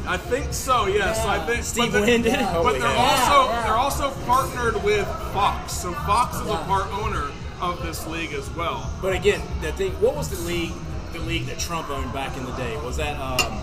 [0.07, 0.87] I think so.
[0.87, 2.33] Yes, I think Steve but the- Wynn did.
[2.33, 2.59] Yeah.
[2.63, 2.97] But they're Yeah,
[3.29, 3.63] also yeah.
[3.63, 6.59] they're also partnered with Fox, so Fox is Yeah.
[6.61, 7.27] a part owner
[7.61, 8.89] of this league as well.
[9.01, 9.91] But again, the thing.
[10.01, 10.73] What was the league?
[11.13, 13.19] The league that Trump owned back in the day was that.
[13.19, 13.59] Um,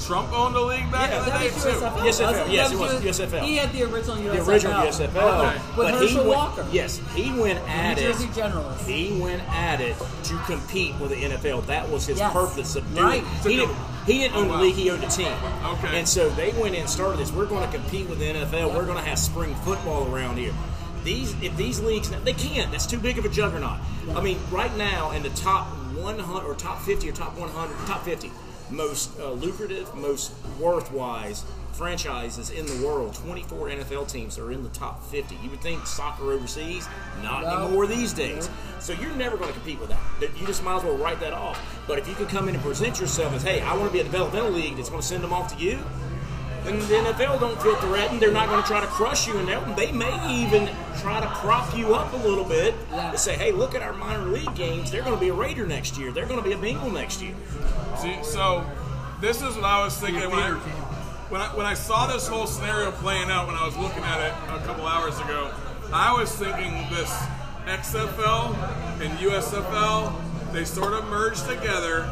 [0.00, 1.68] Trump owned the league back Yeah, in the That day was too.
[1.70, 2.04] USFL.
[2.04, 3.42] Yes, wasn't yes, That it was US USFL.
[3.44, 4.32] He had the original USFL.
[4.44, 5.46] the original USFL.
[5.46, 5.54] Okay.
[5.58, 6.66] With but Herschel he went, Walker.
[6.72, 8.06] Yes, he went at New it.
[8.12, 8.84] Jersey Generals.
[8.86, 11.60] He went at it to compete with the NFL.
[11.66, 12.32] That was his Yes.
[12.32, 13.22] purpose of doing Right.
[13.22, 13.48] it.
[13.48, 14.56] He didn't, he didn't own Oh, wow.
[14.56, 15.32] the league, he owned a team.
[15.66, 15.96] Okay.
[15.96, 17.30] And so they went in and started this.
[17.30, 18.74] We're going to compete with the NFL.
[18.74, 20.52] We're going to have spring football around here.
[21.04, 22.70] These, if these leagues, they can't.
[22.70, 23.78] That's too big of a juggernaut.
[24.14, 28.04] I mean, right now in the top 100 or top 50 or top 100, top
[28.04, 28.30] 50
[28.70, 33.14] most uh, lucrative, most worthwise franchises in the world.
[33.14, 35.36] 24 NFL teams are in the top 50.
[35.42, 36.86] You would think soccer overseas,
[37.22, 37.64] not No.
[37.64, 38.48] anymore these days.
[38.78, 39.98] So you're never going to compete with that.
[40.20, 41.58] That- You just might as well write that off.
[41.86, 44.00] But if you can come in and present yourself as, hey, I want to be
[44.00, 45.78] a developmental league that's going to send them off to you,
[46.64, 48.20] then the NFL don't feel threatened.
[48.20, 50.68] They're not going to try to crush you, and they'll- may even
[51.00, 53.10] try to prop you up a little bit Yeah.
[53.10, 54.90] to say, hey, look at our minor league games.
[54.90, 56.12] They're going to be a Raider next year.
[56.12, 57.34] They're going to be a Bengal next year.
[58.00, 58.64] See, so
[59.20, 60.50] this is what I was thinking when I,
[61.30, 64.20] when I when I saw this whole scenario playing out when I was looking at
[64.20, 65.50] it a couple hours ago.
[65.92, 67.10] I was thinking this
[67.66, 68.54] XFL
[69.00, 70.12] and USFL
[70.52, 72.08] they sort of merge together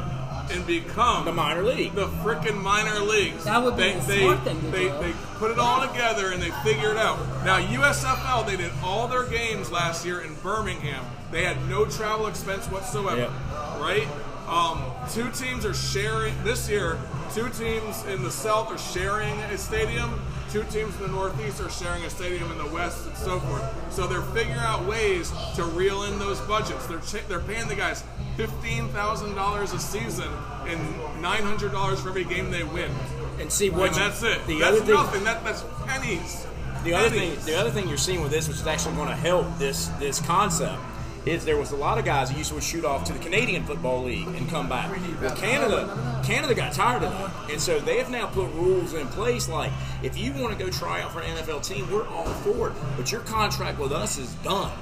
[0.50, 1.94] and become The minor league.
[1.94, 3.44] the freaking minor leagues.
[3.44, 4.98] That would be they, the they, smart thing to they, do.
[5.00, 7.18] They put it all together and they figure it out.
[7.44, 11.04] Now USFL, they did all their games last year in Birmingham.
[11.30, 13.20] They had no travel expense whatsoever.
[13.52, 13.80] Yeah.
[13.80, 14.08] Right?
[14.48, 14.82] Um,
[15.12, 16.98] two teams are sharing this year.
[17.34, 20.20] Two teams in the South are sharing a stadium.
[20.50, 23.92] Two teams in the Northeast are sharing a stadium in the West, and so forth.
[23.92, 26.86] So they're figuring out ways to reel in those budgets.
[26.86, 28.02] They're cha- they're paying the guys
[28.36, 30.28] fifteen thousand dollars a season
[30.66, 30.80] and
[31.22, 32.90] nine hundred dollars for every game they win.
[33.38, 34.44] And see what that's it.
[34.46, 35.24] The that's other thing, nothing.
[35.24, 36.46] That, that's pennies.
[36.82, 39.14] The other thing, the other thing you're seeing with this, which is actually going to
[39.14, 40.80] help this this concept,
[41.26, 43.64] is there was a lot of guys who used to shoot off to the Canadian
[43.64, 44.90] Football League and come back.
[45.20, 49.06] Well, Canada, Canada got tired of that, and so they have now put rules in
[49.08, 52.24] place like if you want to go try out for an NFL team, we're all
[52.24, 54.72] for it, but your contract with us is done.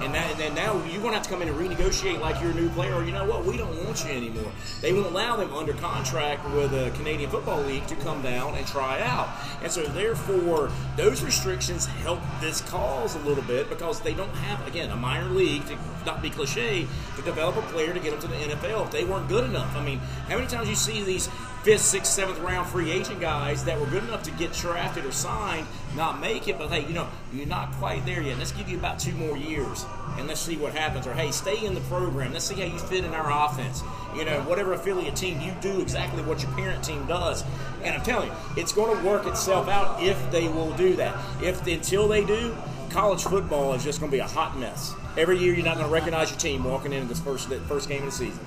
[0.00, 2.40] And, that, and then now you're going to have to come in and renegotiate like
[2.40, 4.50] you're a new player, or you know what, we don't want you anymore.
[4.80, 8.66] They won't allow them under contract with the Canadian Football League to come down and
[8.66, 9.28] try out.
[9.62, 14.66] And so, therefore, those restrictions help this cause a little bit because they don't have,
[14.66, 18.20] again, a minor league, to not be cliche, to develop a player to get them
[18.20, 19.76] to the NFL if they weren't good enough.
[19.76, 21.28] I mean, how many times you see these
[21.62, 25.12] fifth, sixth, seventh round free agent guys that were good enough to get drafted or
[25.12, 28.38] signed not make it, but hey, you know, you're not quite there yet.
[28.38, 29.84] Let's give you about two more years
[30.16, 31.06] and let's see what happens.
[31.06, 32.32] Or hey, stay in the program.
[32.32, 33.82] Let's see how you fit in our offense.
[34.16, 37.44] You know, whatever affiliate team you do exactly what your parent team does.
[37.82, 41.16] And I'm telling you, it's going to work itself out if they will do that.
[41.42, 42.56] If until they do,
[42.90, 44.94] college football is just going to be a hot mess.
[45.16, 48.00] Every year, you're not going to recognize your team walking into this first first game
[48.00, 48.44] of the season.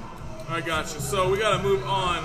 [0.49, 0.99] I got you.
[0.99, 2.23] So we got to move on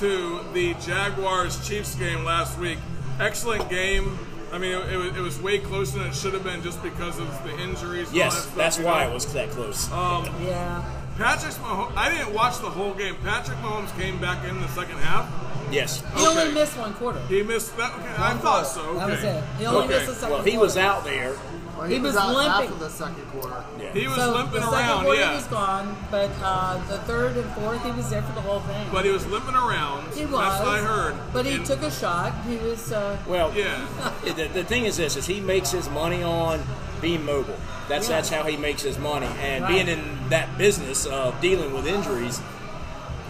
[0.00, 2.78] to the Jaguars Chiefs game last week.
[3.20, 4.18] Excellent game.
[4.52, 6.82] I mean, it, it, was, it was way closer than it should have been just
[6.82, 8.12] because of the injuries.
[8.12, 9.10] Yes, that stuff, that's why know.
[9.10, 9.90] it was that close.
[9.92, 10.84] Um, yeah.
[11.16, 11.96] Patrick Mahomes.
[11.96, 13.16] I didn't watch the whole game.
[13.22, 15.28] Patrick Mahomes came back in the second half.
[15.72, 16.02] yes.
[16.16, 17.20] He only missed one quarter.
[17.26, 17.92] He missed that.
[17.98, 18.80] Okay, I thought so.
[18.82, 18.98] Okay.
[18.98, 19.44] That was it.
[19.58, 19.88] He only Okay.
[19.94, 20.64] missed the second Well, he quarter.
[20.64, 21.34] was out there.
[21.78, 22.72] Well, he, He was, was out half limping.
[22.74, 23.64] of the second quarter.
[23.80, 23.92] Yeah.
[23.92, 25.04] He was so limping the second around.
[25.04, 28.32] quarter Yeah, he was gone, but uh, the third and fourth, he was there for
[28.32, 28.86] the whole thing.
[28.90, 30.12] but he was limping around.
[30.12, 30.32] he was.
[30.40, 31.14] That's what I heard.
[31.32, 32.32] But he And- took a shot.
[32.48, 32.92] He was.
[32.92, 33.86] Uh, Well, Yeah.
[34.24, 36.60] the, the thing is this: is he makes his money on
[37.00, 37.56] being mobile.
[37.88, 38.16] That's Yeah.
[38.16, 39.28] that's how he makes his money.
[39.40, 39.72] And Right.
[39.74, 42.40] being in that business of dealing with injuries,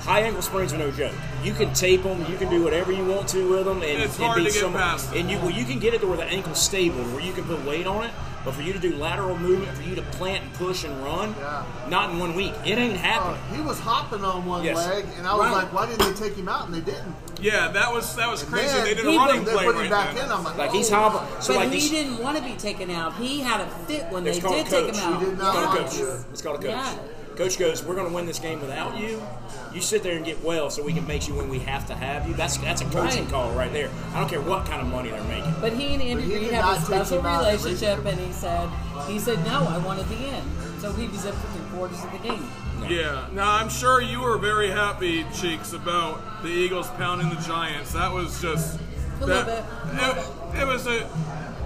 [0.01, 1.13] high ankle sprains are no joke.
[1.45, 4.17] You can tape them, you can do whatever you want to with them, and It's
[4.17, 5.19] hard be to get some- past them.
[5.21, 7.45] And you well, you can get it to where the ankle's stable, where you can
[7.45, 8.11] put weight on it.
[8.49, 11.35] But for you to do lateral movement, for you to plant and push and run,
[11.39, 11.65] Yeah.
[11.91, 13.39] not in one week, it ain't Uh, happening.
[13.55, 14.75] he was hopping on one Yes.
[14.75, 15.53] leg, and I was Right.
[15.53, 16.65] like, why didn't they take him out?
[16.65, 17.15] And they didn't.
[17.43, 18.69] Yeah, that was that was And crazy.
[18.73, 20.25] then they did he a running They play put right him back then.
[20.25, 20.33] in.
[20.33, 20.95] I'm like, Like he's oh.
[20.95, 21.25] hobbling.
[21.41, 23.13] So but like he these, didn't want to be taken out.
[23.17, 24.97] He had a fit when they did a take coach.
[24.97, 25.21] him out.
[25.21, 26.25] He did not It's called a coach.
[26.33, 26.71] It's called a coach.
[26.71, 26.93] Yeah.
[27.39, 29.23] Coach goes, "We're going to win this game without you.
[29.73, 31.95] You sit there and get well, so we can make you when we have to
[31.95, 33.31] have you." That's that's a coaching Right.
[33.33, 33.91] call right there.
[34.13, 35.55] I don't care what kind of money they're making.
[35.61, 38.33] But he and Andy But Reid have a special him out every- relationship, and he
[38.33, 38.69] said,
[39.07, 40.51] he said, no, I wanted the end.
[40.81, 42.51] So he was in for three quarters of the game.
[42.89, 43.27] Yeah.
[43.33, 47.93] Now I'm sure you were very happy, Cheeks, about the Eagles pounding the Giants.
[47.93, 48.81] That was just
[49.21, 51.09] A that, little bit, It, it was a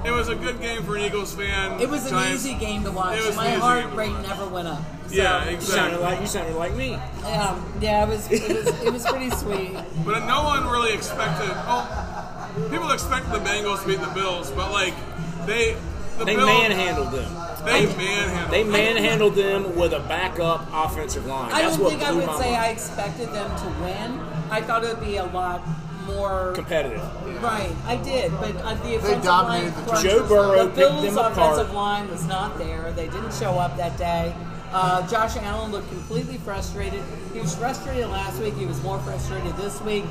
[0.04, 1.80] it was a good game for an Eagles fan.
[1.80, 3.18] It was an Giants- easy game to watch.
[3.18, 4.26] It was My easy heart rate watch.
[4.26, 4.80] never went up.
[5.08, 5.74] So, Yeah, You exactly.
[5.76, 6.90] sounded like you sounded like me.
[7.22, 9.76] Yeah, yeah, it was, it was, it was pretty sweet.
[10.04, 11.50] But no one really expected.
[11.52, 14.94] Oh, people expected the Bengals to beat the Bills, but like
[15.46, 15.76] they
[16.18, 17.32] the They Bills, manhandled them.
[17.64, 18.50] They manhandled.
[18.50, 18.72] They them.
[18.72, 21.52] manhandled them with a backup offensive line.
[21.52, 24.20] I That's don't what think I would my say I expected them to win.
[24.50, 25.62] I thought it would be a lot
[26.06, 26.52] more.
[26.54, 27.00] competitive.
[27.42, 30.28] Right, I did, but uh, the offensive dominated line the crushed Joe us.
[30.28, 31.32] Burrow the picked Bills' them apart.
[31.58, 32.92] offensive line was not there.
[32.92, 34.34] They didn't show up that day.
[34.72, 37.02] Uh, Josh Allen looked completely frustrated.
[37.34, 38.54] He was frustrated last week.
[38.54, 40.04] He was more frustrated this week.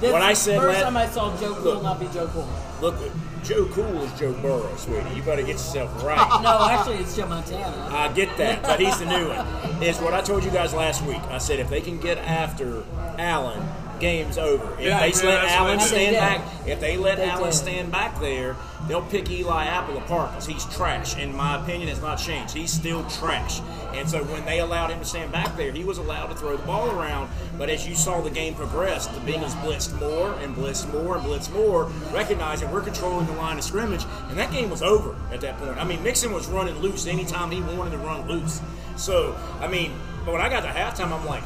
[0.00, 1.82] This What I is the said first la- time I saw Joe Cool Look.
[1.82, 2.48] not be Joe Cool.
[2.80, 2.94] Look,
[3.42, 5.10] Joe Cool is Joe Burrow, sweetie.
[5.16, 6.18] You better get yourself right.
[6.42, 7.88] No, actually, it's Joe Montana.
[7.90, 9.82] I get that, but he's the new one.
[9.82, 11.20] Is what I told you guys last week.
[11.30, 12.84] I said if they can get after
[13.18, 13.60] Allen,
[14.00, 14.74] game's over.
[14.74, 16.20] If Yeah, they yeah, let that's Allen stand did.
[16.20, 17.54] back, if they let They Allen did.
[17.54, 18.56] stand back there,
[18.86, 21.16] they'll pick Eli Apple apart because he's trash.
[21.16, 22.54] In my opinion, has not changed.
[22.54, 23.60] He's still trash.
[23.94, 26.56] And so when they allowed him to stand back there, he was allowed to throw
[26.56, 27.30] the ball around.
[27.56, 31.24] But as you saw the game progress, the Bengals blitzed more and blitzed more and
[31.24, 35.40] blitzed more, recognizing we're controlling the line of scrimmage, and that game was over at
[35.40, 35.76] that point.
[35.78, 38.60] I mean, Mixon was running loose anytime he wanted to run loose.
[38.96, 39.92] So I mean,
[40.24, 41.42] but when I got to halftime, I'm like.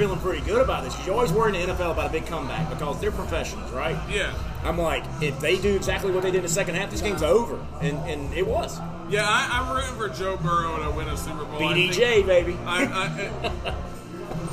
[0.00, 2.24] Feeling pretty good about this because you always worry in the NFL about a big
[2.24, 3.98] comeback because they're professionals, right?
[4.10, 4.32] Yeah.
[4.64, 7.22] I'm like, if they do exactly what they did in the second half, this game's
[7.22, 8.80] over, and and it was.
[9.10, 11.62] Yeah, I, I'm rooting for Joe Burrow to win a Super Bowl.
[11.68, 12.56] I think- BDJ baby.
[12.64, 13.08] I, I,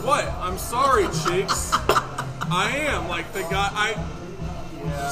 [0.03, 0.25] what?
[0.25, 1.71] I'm sorry, cheeks.
[2.51, 3.69] I am like the guy.
[3.71, 4.17] I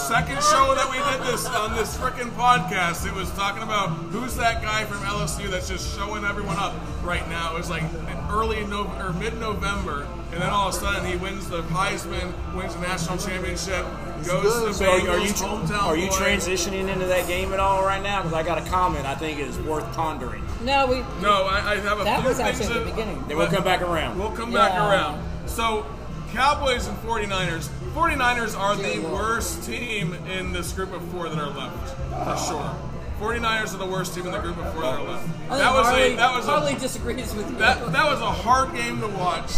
[0.08, 3.06] second show that we did this on this freaking podcast.
[3.08, 7.28] It was talking about who's that guy from LSU that's just showing everyone up right
[7.30, 7.54] now.
[7.54, 7.84] It was like
[8.30, 12.32] early no, or mid November, and then all of a sudden he wins the Heisman,
[12.54, 13.86] wins the national championship,
[14.28, 14.76] goes to the good.
[14.76, 16.16] So are, Bengals, are you hometown are you boy.
[16.16, 18.22] transitioning into that game at all right now?
[18.22, 20.44] Because I got a comment I think is worth pondering.
[20.62, 20.98] No, we.
[21.22, 23.24] No, I, I have a That few was things actually that- the beginning.
[23.28, 24.20] Then we'll come back around.
[24.20, 25.24] We'll come back around.
[25.48, 25.86] So,
[26.34, 27.70] Cowboys and 49ers.
[27.94, 32.76] 49ers are the worst team in this group of four that are left, for sure.
[33.20, 35.28] 49ers are the worst team in the group of four that are left.
[35.50, 37.58] That was Harley, a that was Harley a disagrees with you.
[37.58, 39.52] that, that was a hard game to watch.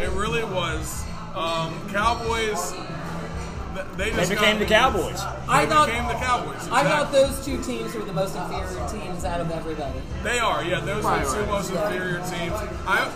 [0.00, 1.04] It really was.
[1.34, 2.72] Um, Cowboys.
[2.72, 5.20] th- They, They just became the got- Cowboys.
[5.48, 6.68] I thought- became the Cowboys.
[6.70, 10.00] I thought those two teams were the most inferior teams out of everybody.
[10.22, 10.78] They are, yeah.
[10.80, 11.48] Those are the two right.
[11.48, 12.52] most inferior teams.
[12.86, 13.10] I,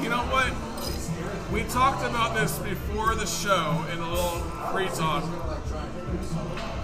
[0.00, 0.52] you know what?
[1.52, 4.40] We talked about this before the show in a little
[4.72, 5.24] pre-talk.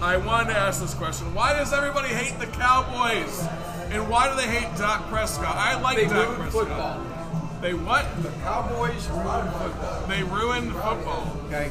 [0.02, 3.46] I wanted to ask this question: Why does everybody hate the Cowboys?
[3.90, 5.56] And why do they hate Dak Prescott?
[5.56, 6.68] I like They Dak ruined Prescott.
[6.68, 7.60] football.
[7.60, 8.22] They what?
[8.22, 10.06] The Cowboys ruined football.
[10.06, 11.36] They ruined football.
[11.46, 11.70] Okay,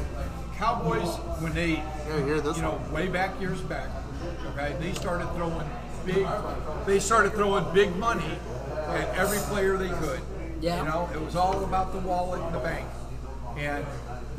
[0.55, 1.71] Cowboys when they,
[2.07, 2.91] Yeah, hear this you know, one.
[2.91, 3.87] way back years back.
[4.53, 5.67] Okay, they started throwing
[6.05, 6.27] big.
[6.85, 8.37] They started throwing big money
[8.89, 10.19] at every player they could.
[10.61, 10.79] Yeah.
[10.83, 12.85] You know, it was all about the wallet and the bank,
[13.57, 13.83] and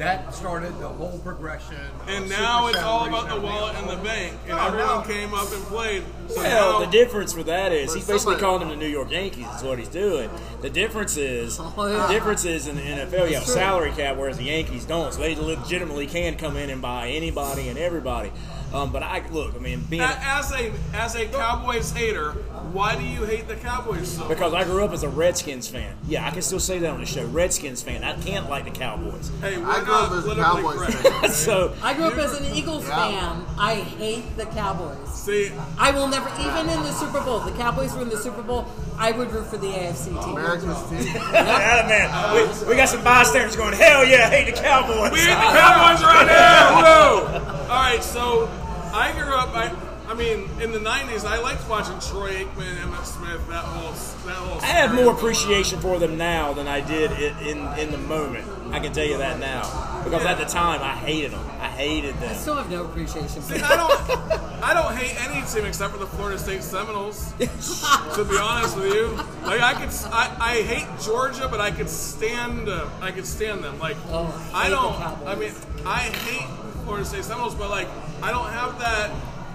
[0.00, 1.76] that started the whole progression.
[2.08, 5.02] And now it's all about the wallet and the bank, and No, everyone no.
[5.02, 6.02] came up and played.
[6.28, 8.90] So Well, now, the difference with that is he's basically somebody- calling them the New
[8.90, 9.46] York Yankees.
[9.56, 10.30] Is what he's doing.
[10.62, 12.06] The difference is Oh, yeah.
[12.06, 13.54] the difference is in the NFL you have a true.
[13.54, 15.12] salary cap, whereas the Yankees don't.
[15.12, 18.32] So they legitimately can come in and buy anybody and everybody.
[18.72, 22.36] Um, but I look, I mean, being as a as a Cowboys hater,
[22.72, 24.28] why do you hate the Cowboys so much?
[24.28, 25.96] because I grew up as a Redskins fan.
[26.06, 27.26] Yeah, I can still say that on the show.
[27.26, 28.02] Redskins fan.
[28.04, 29.30] I can't like the Cowboys.
[29.40, 31.12] Hey, we're I grew up as a Cowboys correct, fan.
[31.24, 31.28] okay?
[31.32, 32.96] so I grew up as an Eagles Yeah.
[33.10, 33.46] fan.
[33.58, 34.96] I hate the Cowboys.
[35.14, 38.42] See, I will never, even in the Super Bowl, the Cowboys were in the Super
[38.42, 38.66] Bowl.
[38.96, 40.36] I would root for the AFC team.
[40.36, 41.14] America's team.
[41.14, 43.74] yeah, man, we, we got some bystanders going.
[43.74, 45.12] Hell yeah, I hate the Cowboys.
[45.12, 46.82] we hate the Cowboys right now.
[46.82, 47.64] Whoa!
[47.64, 48.48] All right, so
[48.92, 49.54] I grew up.
[49.54, 49.68] I,
[50.10, 54.34] I mean, in the '90s, I liked watching Troy Aikman, Emmitt Smith, that whole that
[54.34, 54.60] whole.
[54.60, 58.44] I have more appreciation for them now than I did in, in, in the moment.
[58.72, 60.02] I can tell you that now.
[60.02, 61.48] Because at the time, I hated them.
[61.60, 62.28] I hated them.
[62.28, 63.58] I still have no appreciation for them.
[63.58, 67.32] See, I don't, I don't hate any team except for the Florida State Seminoles.
[67.38, 69.12] to be honest with you,
[69.44, 73.62] like I could, I, I hate Georgia, but I could stand, uh, I could stand
[73.62, 73.78] them.
[73.78, 75.52] Like Oh, I I don't, I mean,
[75.86, 76.48] I hate
[76.82, 77.86] Florida State Seminoles, but like
[78.22, 79.12] I don't have that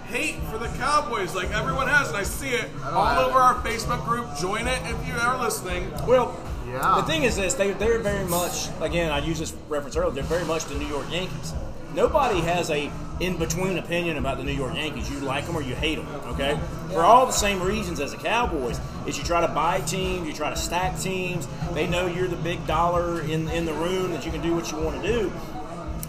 [0.10, 3.56] hate for the Cowboys like everyone has, and I see it all have over our
[3.56, 4.28] Facebook group.
[4.40, 5.92] Join it if you are listening.
[6.08, 6.36] Well,
[6.68, 6.96] Yeah.
[6.98, 9.12] the thing is this: they they're very much again.
[9.12, 10.14] I used this reference earlier.
[10.14, 11.54] They're very much the New York Yankees.
[11.94, 12.92] Nobody has a
[13.22, 15.10] in between opinion about the New York Yankees.
[15.10, 16.08] You like them or you hate them.
[16.34, 16.60] Okay,
[16.92, 18.80] for all the same reasons as the Cowboys.
[19.06, 21.48] Is you try to buy teams, you try to stack teams.
[21.74, 24.72] They know you're the big dollar in in the room that you can do what
[24.72, 25.32] you want to do.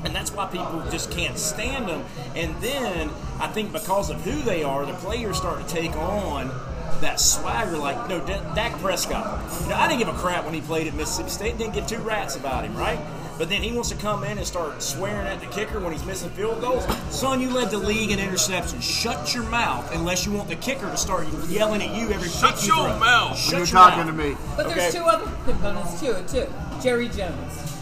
[0.06, 2.04] And that's why people just can't stand them.
[2.36, 6.48] And then I think because of who they are, the players start to take on
[7.00, 7.76] that swagger.
[7.76, 9.42] Like, no, D- Dak Prescott.
[9.64, 11.58] You know, I didn't give a crap when he played at Mississippi State.
[11.58, 13.00] Didn't give two rats about him, right?
[13.36, 16.04] But then he wants to come in and start swearing at the kicker when he's
[16.06, 16.86] missing field goals.
[17.10, 18.80] Son, you led the league in interceptions.
[18.80, 22.38] Shut your mouth unless you want the kicker to start yelling at you every time.
[22.52, 22.98] Shut kick you your throw.
[23.00, 23.36] mouth.
[23.36, 24.16] Shut You're your talking mouth.
[24.16, 24.36] to me.
[24.56, 26.46] But there's two other components to it too.
[26.80, 27.75] Jerry Jones.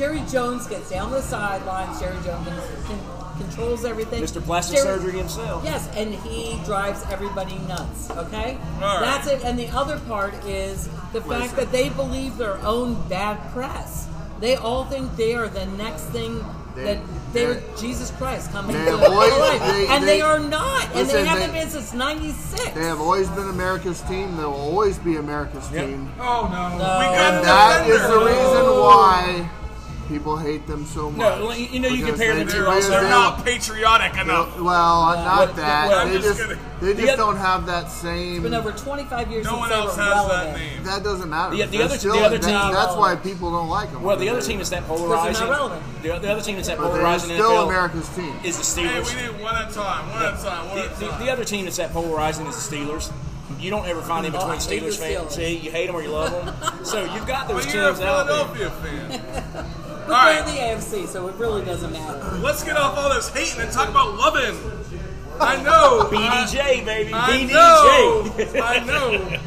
[0.00, 2.00] Jerry Jones gets down the sidelines.
[2.00, 2.98] Jerry Jones can, can,
[3.38, 4.22] controls everything.
[4.22, 4.42] Mr.
[4.42, 5.62] Plastic Jerry- Surgery himself.
[5.62, 8.10] Yes, and he drives everybody nuts.
[8.10, 9.00] Okay, All right.
[9.00, 9.44] that's it.
[9.44, 14.08] And the other part is the fact that they believe their own bad press.
[14.40, 16.42] They all think they are the next thing
[16.74, 16.98] They- that
[17.34, 20.86] they're they- Jesus Christ coming they to avoid- life, they- and they- they, are not,
[20.94, 22.70] and they haven't they- been since '96.
[22.74, 24.34] They have always been America's team.
[24.38, 25.84] They will always be America's Yep.
[25.86, 26.10] team.
[26.18, 26.68] Oh no.
[26.70, 26.74] No.
[26.74, 29.50] We got And that is the reason why
[30.10, 31.38] People hate them so much.
[31.38, 34.58] No, you know, you compare them to get They're, they're not patriotic enough.
[34.58, 35.88] Well, not What- that.
[35.88, 38.34] well, they just just they just oth- don't have that same.
[38.34, 40.52] It's been over 25 years No since one they else were has relevant.
[40.54, 40.82] that name.
[40.84, 41.54] that doesn't matter.
[41.56, 44.02] The- the other- still, the other that- team- That's why people don't like them.
[44.02, 45.46] Well, the other team is that polarizing.
[45.46, 48.34] The, the other team is that but they're polarizing in still NFL America's team.
[48.42, 49.14] is the Hey, Steelers.
[49.14, 50.10] we need one at a time.
[50.10, 50.66] One at a time.
[50.70, 51.24] One The, at a time.
[51.24, 53.12] the other team that's that polarizing is the Steelers.
[53.60, 55.34] You don't ever find in Oh, between hate the Steelers fans.
[55.34, 56.84] See, you hate them or you love them.
[56.84, 58.46] So you've got those But you're a teams out there.
[58.46, 58.70] Philadelphia
[59.50, 59.66] fan.
[60.10, 60.74] But All they're right.
[60.74, 62.36] in the AFC, so it really doesn't matter.
[62.38, 64.56] Let's get off all this hating and talk about loving.
[65.40, 66.08] I know.
[66.10, 67.12] BDJ, baby.
[67.14, 67.52] I BDJ.
[67.52, 68.62] know.
[68.62, 69.40] I know.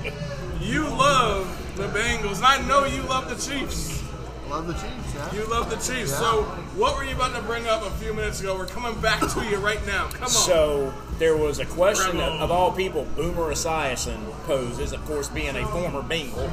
[0.61, 2.37] You love the Bengals.
[2.37, 4.01] and I know you love the Chiefs.
[4.49, 5.33] Love the Chiefs, yeah.
[5.33, 6.11] You love the Chiefs.
[6.11, 6.19] Yeah.
[6.19, 6.43] So,
[6.75, 8.55] what were you about to bring up a few minutes ago?
[8.55, 10.07] We're coming back to you right now.
[10.09, 10.29] Come on.
[10.29, 12.35] So there was a question Rebel.
[12.35, 16.49] of, of all people Boomer Esiason poses, of course, being a former Bengal.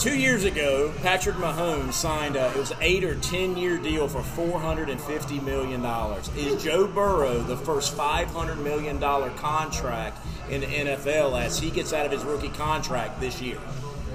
[0.00, 4.08] Two years ago, Patrick Mahomes signed a it was an eight or ten year deal
[4.08, 6.30] for four hundred and fifty million dollars.
[6.38, 11.70] Is Joe Burrow the first five hundred million dollar contract in the NFL as he
[11.70, 13.58] gets out of his rookie contract this year?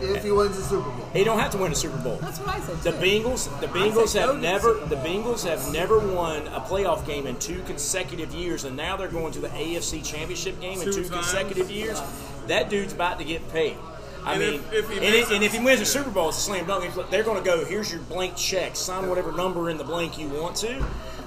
[0.02, 1.08] If he wins the Super Bowl.
[1.14, 2.18] He don't have to win a Super Bowl.
[2.18, 2.78] That's what I said.
[2.78, 2.98] The too.
[2.98, 6.62] Bengals, the Bengals said go to have the never, the Bengals have never won a
[6.62, 10.80] playoff game in two consecutive years, and now they're going to the AFC Championship game
[10.80, 11.32] in Two two times.
[11.32, 12.02] consecutive years.
[12.48, 13.78] That dude's about to get paid.
[14.26, 16.30] I And mean, if- if he and, it- and if he wins a Super Bowl,
[16.30, 16.92] it's a slam dunk.
[17.12, 17.64] They're going to go.
[17.66, 18.76] Here's your blank check.
[18.76, 20.84] Sign whatever number in the blank you want to.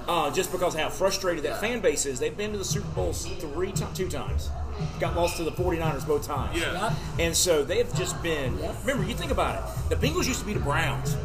[0.07, 2.87] Uh, just because of how frustrated that fan base is, they've been to the Super
[2.89, 4.49] Bowls three, ti- two times.
[4.99, 6.59] Got lost to the 49ers both times.
[6.59, 6.93] Yeah.
[7.19, 8.57] And so they've just been.
[8.81, 9.89] Remember, you think about it.
[9.89, 11.15] The Bengals used to be the Browns.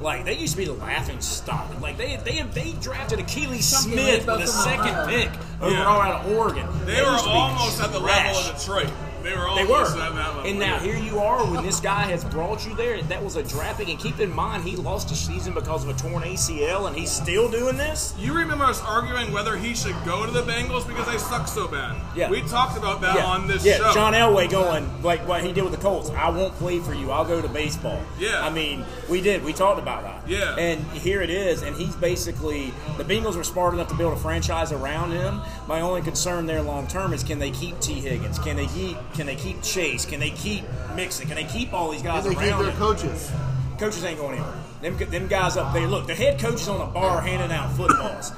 [0.00, 1.68] Like they used to be the laughing stock.
[1.80, 5.06] Like they they they drafted Akili Something Smith with a from second Ohio.
[5.06, 5.30] pick
[5.62, 6.14] overall Yeah.
[6.14, 6.66] out of Oregon.
[6.84, 8.90] they were used to be almost at the level of Detroit.
[9.24, 9.84] They were They were.
[9.96, 10.46] that.
[10.46, 13.02] And now here you are when this guy has brought you there.
[13.02, 13.88] That was a draft pick.
[13.88, 17.10] And keep in mind, he lost a season because of a torn ACL, and he's
[17.10, 18.14] still doing this.
[18.18, 21.66] You remember us arguing whether he should go to the Bengals because they suck so
[21.66, 21.96] bad.
[22.14, 22.30] Yeah.
[22.30, 23.78] We talked about that yeah, on this yeah.
[23.78, 23.92] show.
[23.94, 26.10] John Elway going like what he did with the Colts.
[26.10, 27.10] I won't play for you.
[27.10, 28.00] I'll go to baseball.
[28.18, 28.44] Yeah.
[28.44, 29.42] I mean, we did.
[29.42, 30.28] We talked about that.
[30.28, 30.56] Yeah.
[30.56, 31.62] And here it is.
[31.62, 35.40] And he's basically the Bengals were smart enough to build a franchise around him.
[35.66, 38.38] My only concern there long term is can they keep Tee Higgins?
[38.38, 40.04] Can they keep Can they keep Chase?
[40.04, 41.26] Can they keep Mixon?
[41.26, 43.30] Can they keep all these guys And they keep their coaches.
[43.78, 44.54] Coaches ain't going anywhere.
[44.82, 47.72] Them, them guys up there, look, the head coach is on a bar handing out
[47.72, 48.32] footballs.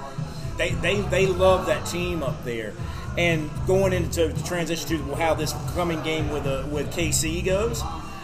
[0.58, 2.72] they, they, they love that team up there.
[3.18, 7.82] And going into the transition to how this coming game with uh, with KC goes,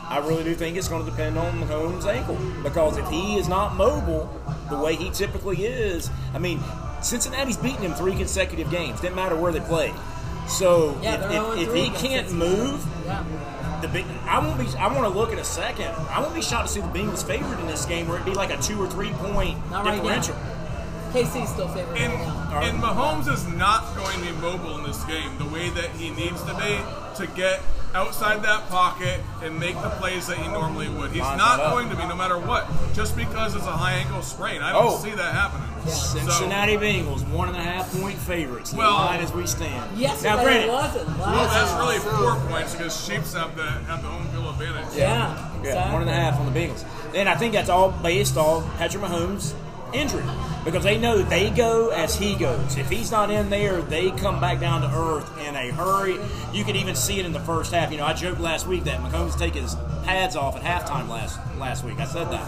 [0.08, 3.48] I really do think it's going to depend on Mahomes' ankle because if he is
[3.48, 4.28] not mobile
[4.68, 6.60] the way he typically is, I mean,
[7.00, 9.00] Cincinnati's beaten him three consecutive games.
[9.00, 9.94] Didn't matter where they played.
[10.48, 11.14] So Yeah,
[11.54, 13.24] if, if, if he can't move, Yeah.
[13.80, 14.66] the big, I won't be.
[14.78, 15.88] I want to look in a second.
[16.10, 18.34] I won't be shocked to see the Bengals favored in this game, where it'd be
[18.34, 20.34] like a two or three point Not right differential.
[20.36, 20.48] now.
[21.12, 22.62] KC's still favored And, right now.
[22.62, 26.08] and Mahomes is not going to be mobile in this game the way that he
[26.10, 26.78] needs to be
[27.16, 27.60] to get
[27.94, 31.10] outside that pocket and make the plays that he normally would.
[31.10, 34.62] He's not going to be, no matter what, just because it's a high ankle sprain.
[34.62, 34.96] I don't Oh.
[34.98, 35.68] see that happening.
[35.86, 38.72] So- Cincinnati Bengals one and a half point favorites.
[38.72, 39.98] Well- line as we stand.
[39.98, 41.18] Yes, now but granted, it wasn't.
[41.18, 41.78] well, that's time.
[41.80, 44.96] really four points because Chiefs have the have the home field advantage.
[44.96, 45.12] Yeah.
[45.12, 45.92] Yeah, exactly.
[45.92, 46.84] one and a half on the Bengals.
[47.14, 49.52] And I think that's all based on Patrick Mahomes'
[49.92, 50.24] injury.
[50.64, 52.76] Because they know they go as he goes.
[52.78, 56.16] If he's not in there, they come back down to earth in a hurry.
[56.52, 57.90] You can even see it in the first half.
[57.90, 61.40] You know, I joked last week that Mahomes take his pads off at halftime last
[61.58, 61.98] last week.
[61.98, 62.46] I said that.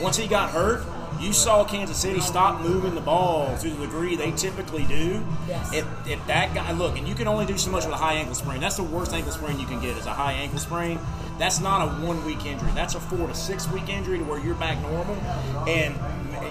[0.00, 0.84] Once he got hurt,
[1.20, 5.24] you saw Kansas City stop moving the ball to the degree they typically do.
[5.48, 5.72] Yes.
[5.72, 8.14] If, if that guy look, and you can only do so much with a high
[8.14, 8.60] ankle sprain.
[8.60, 10.98] That's the worst ankle sprain you can get is a high ankle sprain.
[11.38, 12.70] That's not a one week injury.
[12.74, 15.16] That's a four to six week injury to where you're back normal.
[15.68, 15.94] And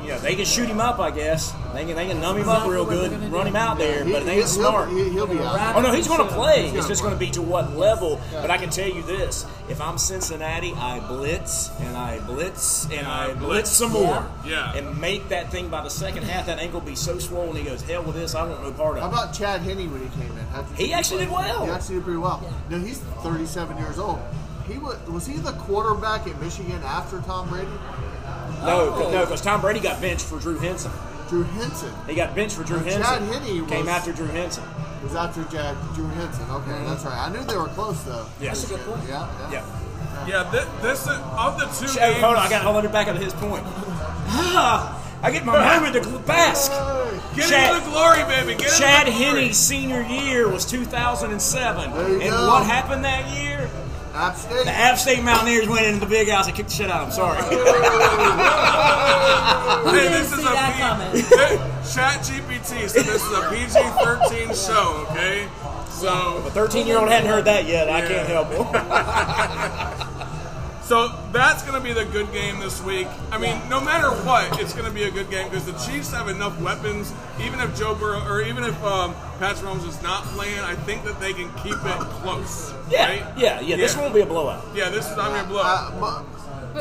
[0.06, 1.00] you know they can shoot him up.
[1.00, 3.78] I guess they can they can numb him up real good, and run him out
[3.78, 4.04] there.
[4.04, 4.90] He- But it he- ain't smart.
[4.90, 5.76] He'll, he'll be out.
[5.76, 6.68] Oh no, he's going to play.
[6.70, 8.22] He's It's just gonna be to what level.
[8.32, 13.06] But I can tell you this: if I'm Cincinnati, I blitz and I blitz and
[13.08, 14.74] I blitz some more, Yeah.
[14.76, 16.46] and make that thing by the second half.
[16.46, 17.56] That ankle be so swollen.
[17.56, 18.36] He goes, hell with this.
[18.36, 19.02] I want no part of it.
[19.02, 20.66] How about Chad Henne when he came in?
[20.76, 21.48] He think actually did played?
[21.48, 21.66] well.
[21.66, 22.54] He actually did pretty well.
[22.70, 24.20] No, he's 37 years old.
[24.68, 27.68] He was was he the quarterback at Michigan after Tom Brady?
[28.64, 29.12] No, Oh.
[29.12, 30.92] no, because Tom Brady got benched for Drew Henson.
[31.30, 33.04] Drew Henson He got benched for Drew And Henson.
[33.30, 34.64] Chad Henne came was- after Drew Henson.
[35.04, 36.46] was after Chad Drew Henson.
[36.52, 37.18] Okay, that's right.
[37.18, 38.26] I knew they were close though.
[38.40, 38.62] Yes.
[38.62, 39.02] That's a good point.
[39.10, 39.52] Yeah, yeah.
[39.52, 39.62] Yeah.
[40.28, 42.22] Yeah, thi- this is, of the two Ch- games.
[42.24, 43.64] hold on, I got to hold it back up to his point.
[44.30, 46.72] Ah, I get my moment to gl- bask.
[47.36, 48.56] Get Chad- into the glory, baby.
[48.56, 49.42] Get Chad into the glory.
[49.46, 51.92] Henne's senior year was 2007.
[51.94, 52.48] There you and go.
[52.48, 53.70] what happened that year?
[54.16, 54.66] App State.
[54.66, 57.08] The App State Mountaineers went into the big house and kicked the shit out of
[57.10, 57.16] them.
[57.16, 57.42] Sorry.
[59.86, 61.12] Who Hey, this is a that P- coming?
[61.94, 65.48] Chat GPT said this is a PG-13 show, okay?
[65.90, 67.90] So, A 13 year old hadn't heard that yet.
[67.90, 70.02] I can't help it.
[70.86, 73.08] so that's going to be the good game this week.
[73.32, 76.12] I mean, no matter what, it's going to be a good game because the Chiefs
[76.12, 77.12] have enough weapons.
[77.42, 81.04] Even if Joe Burrow or even if um, Patrick Mahomes is not playing, I think
[81.04, 82.74] that they can keep it close.
[82.90, 83.38] Yeah, right?
[83.38, 83.76] yeah, yeah.
[83.76, 84.64] This won't be a blowout.
[84.76, 85.62] Yeah, this is not going to blow.
[85.64, 86.24] Uh, Ma-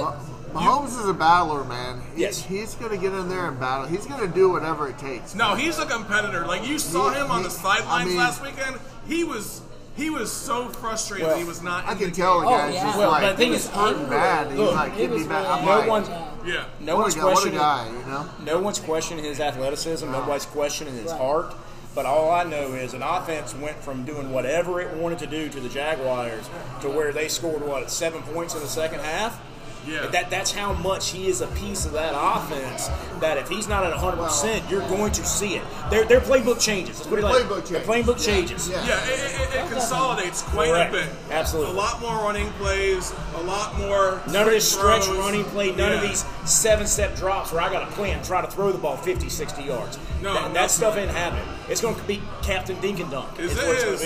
[0.00, 0.16] Ma-
[0.52, 2.00] Mahomes is a battler, man.
[2.14, 2.40] He- Yes.
[2.44, 3.86] He's going to get in there and battle.
[3.86, 5.34] He's going to do whatever it takes.
[5.34, 6.46] No, he's a competitor.
[6.46, 8.78] Like you saw He- him on he- the sidelines I mean- last weekend.
[9.08, 9.62] He was
[9.96, 11.84] he was so frustrated Well, he was not.
[11.86, 12.54] I in can the tell the game.
[12.54, 12.84] Oh, guy's yeah.
[12.84, 14.10] just Well, like, but the thing he's is, hurting angry.
[14.16, 14.46] bad.
[14.48, 15.46] He's Look, like, he give me was back.
[15.48, 16.08] I'm No like, one's
[16.44, 16.64] Yeah.
[16.80, 18.26] no what one's a, guy, what a questioning guy, you know?
[18.44, 20.10] no one's questioning his athleticism.
[20.10, 21.20] Nobody's questioning his Right.
[21.20, 21.54] heart.
[21.94, 25.48] But all I know is an offense went from doing whatever it wanted to do
[25.48, 26.48] to the Jaguars
[26.80, 29.40] to where they scored what seven points in the second half.
[29.86, 30.06] Yeah.
[30.06, 32.88] That that's how much he is a piece of that offense.
[33.20, 35.62] That if he's not at 100, percent you're going to see it.
[35.90, 36.98] Their their playbook changes.
[36.98, 37.86] Let's put it like playbook their changes.
[37.88, 38.34] playbook Yeah.
[38.34, 38.68] changes.
[38.68, 38.86] Yeah.
[38.86, 40.90] Yeah, it, it, it consolidates quite Correct.
[40.94, 41.08] a bit.
[41.30, 41.72] Absolutely.
[41.72, 44.20] A lot more running plays, a lot more.
[44.28, 45.18] None of this stretch throws.
[45.18, 48.50] running play, none of these seven step drops where I got to plan, try to
[48.50, 49.98] throw the ball 50, 60 yards.
[50.22, 51.44] No, that, that stuff ain't happening.
[51.68, 53.38] It's going to be Captain Dink and Dunk.
[53.38, 54.04] Is Is what it's going to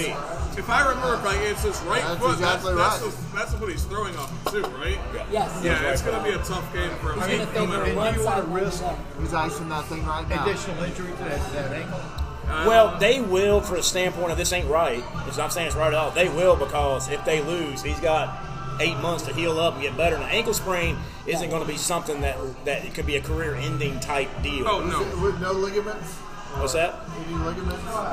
[0.55, 0.59] be.
[0.61, 2.33] If I remember, right, it's his right That's foot.
[2.33, 3.11] exactly that's, right.
[3.11, 4.99] That's, the, that's what he's throwing off too, right?
[5.31, 5.61] Yes.
[5.65, 7.19] Yeah, Right it's going to be a tough game for him.
[7.21, 8.49] He's going to no favor matter and one you wanna side.
[8.55, 8.85] risk-
[9.21, 10.43] He's icing that thing right now.
[10.45, 12.01] Additional injury to that, that ankle.
[12.49, 15.05] Uh, well, they will, for the standpoint of this ain't right.
[15.27, 16.11] It's not saying it's right at all.
[16.11, 18.43] They will because if they lose, he's got
[18.81, 20.17] eight months to heal up and get better.
[20.17, 20.97] And an ankle sprain
[21.27, 24.67] isn't going to be something that that could be a career-ending type deal.
[24.67, 25.23] Oh no.
[25.23, 26.17] With no ligaments?
[26.59, 26.95] What's that?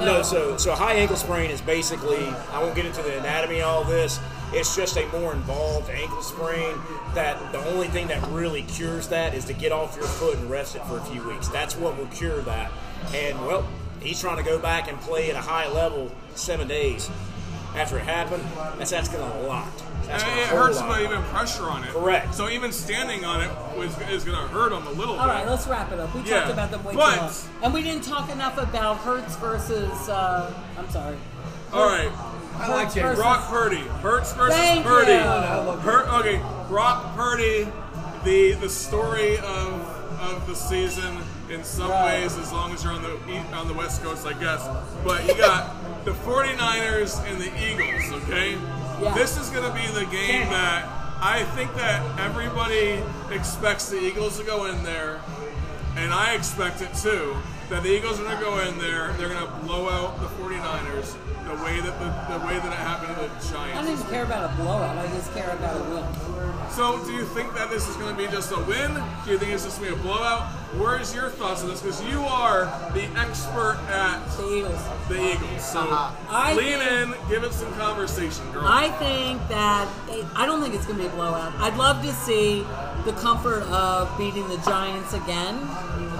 [0.02, 3.62] No, so so a high ankle sprain is basically I won't get into the anatomy
[3.62, 4.20] of all this.
[4.54, 6.78] It's just a more involved ankle sprain
[7.14, 10.50] that the only thing that really cures that is to get off your foot and
[10.50, 11.48] rest it for a few weeks.
[11.48, 12.72] That's what will cure that.
[13.14, 13.68] And well,
[14.00, 17.10] he's trying to go back and play at a high level seven days
[17.76, 18.44] after it happened.
[18.78, 19.68] That's asking a lot.
[20.08, 21.00] That's And asking it hurts lot.
[21.00, 21.90] him even pressure on it.
[21.92, 22.34] Correct.
[22.36, 25.34] So even standing on it was, is going to hurt him a little All bit.
[25.34, 26.14] right, let's wrap it up.
[26.16, 27.32] We Yeah, talked about them way but- too long,
[27.64, 30.10] and we didn't talk enough about Hurts versus.
[30.10, 31.18] Uh, I'm sorry.
[31.74, 32.10] All right.
[32.58, 33.82] I like Hurts versus- Brock Purdy.
[34.02, 35.12] Hurts versus Thank Purdy.
[35.14, 35.20] you.
[35.20, 37.68] Hurt, okay, Brock Purdy,
[38.24, 39.92] the the story of
[40.22, 41.18] of the season
[41.50, 42.22] in some Right.
[42.22, 44.62] ways, as long as you're on the e- on the West Coast, I guess.
[45.04, 45.76] But you got
[46.06, 48.24] the 49ers and the Eagles.
[48.24, 48.58] Okay,
[49.02, 49.14] Yeah.
[49.14, 50.88] this is going to be the game that
[51.22, 55.20] I think that everybody expects the Eagles to go in there,
[55.96, 57.36] and I expect it too.
[57.70, 60.28] That the Eagles are going to go in there, they're going to blow out the
[60.42, 63.78] 49ers the way that the, the way that it happened to the Giants.
[63.78, 64.98] I don't even care about a blowout.
[64.98, 66.70] I just care about a win.
[66.72, 68.94] So, do you think that this is going to be just a win?
[69.26, 70.48] Do you think it's just going to be a blowout?
[70.78, 71.82] Where's your thoughts on this?
[71.82, 74.82] Because you are the expert at The Eagles.
[75.08, 75.64] the Eagles.
[75.64, 76.16] So, Uh-huh.
[76.30, 78.66] I lean think- in, give it some conversation, girl.
[78.66, 79.88] I think that
[80.36, 81.54] I don't think it's going to be a blowout.
[81.60, 82.62] I'd love to see
[83.06, 85.56] the comfort of beating the Giants again,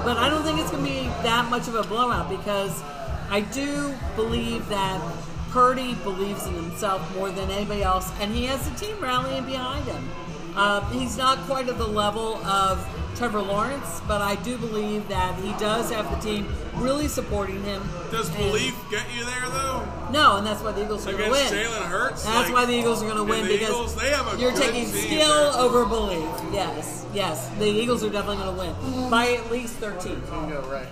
[0.06, 2.84] but I don't think it's going to be that much of a blowout because
[3.32, 5.02] I do believe that
[5.50, 9.84] Purdy believes in himself more than anybody else, and he has the team rallying behind
[9.86, 10.10] him.
[10.56, 12.86] Uh, he's not quite at the level of
[13.16, 17.82] Trevor Lawrence, but I do believe that he does have the team really supporting him.
[18.12, 19.84] Does And- belief get you there, though?
[20.12, 21.66] No, and that's why the Eagles are going to Against win.
[21.66, 22.24] Jalen Hurts?
[22.24, 24.38] That's Like, why the Eagles are going to win the because Eagles, they have a
[24.40, 25.62] you're taking skill there.
[25.62, 26.26] over belief.
[26.54, 30.22] Yes, yes, the Eagles are definitely going to win by at least 13.
[30.50, 30.88] You right.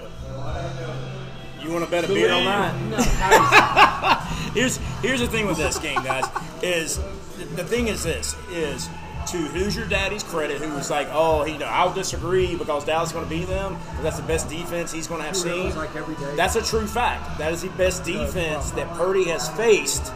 [1.62, 2.74] You want to bet a beer on that?
[4.44, 6.26] No, here's here's the thing with this game, guys.
[6.62, 6.98] Is
[7.38, 8.90] the, the thing is this is
[9.34, 13.10] to who's your daddy's credit, who was like, oh, he, know I'll disagree because Dallas
[13.10, 13.76] is going to beat them.
[14.04, 15.76] That's the best defense he's going to have seen.
[15.76, 16.36] like every day.
[16.36, 17.40] That's a true fact.
[17.40, 20.14] That is the best defense that Purdy has faced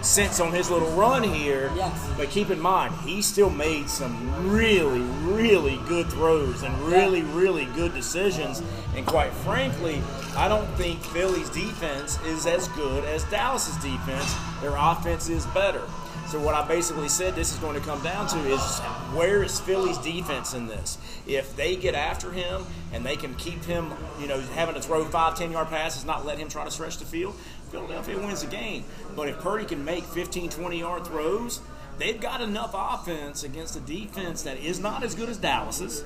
[0.00, 1.70] since on his little run here.
[1.76, 2.10] Yes.
[2.16, 7.66] But keep in mind, he still made some really, really good throws and really, really
[7.66, 8.62] good decisions.
[8.96, 10.00] And quite frankly,
[10.36, 14.34] I don't think Philly's defense is as good as Dallas's defense.
[14.62, 15.82] Their offense is better.
[16.28, 18.80] So what I basically said this is going to come down to is
[19.14, 20.98] where is Philly's defense in this?
[21.26, 25.06] If they get after him and they can keep him, you know, having to throw
[25.06, 27.34] five, ten yard passes, not let him try to stretch the field,
[27.70, 28.84] Philadelphia wins the game.
[29.16, 31.62] But if Purdy can make 15, 20 yard throws,
[31.98, 36.04] they've got enough offense against a defense that is not as good as Dallas's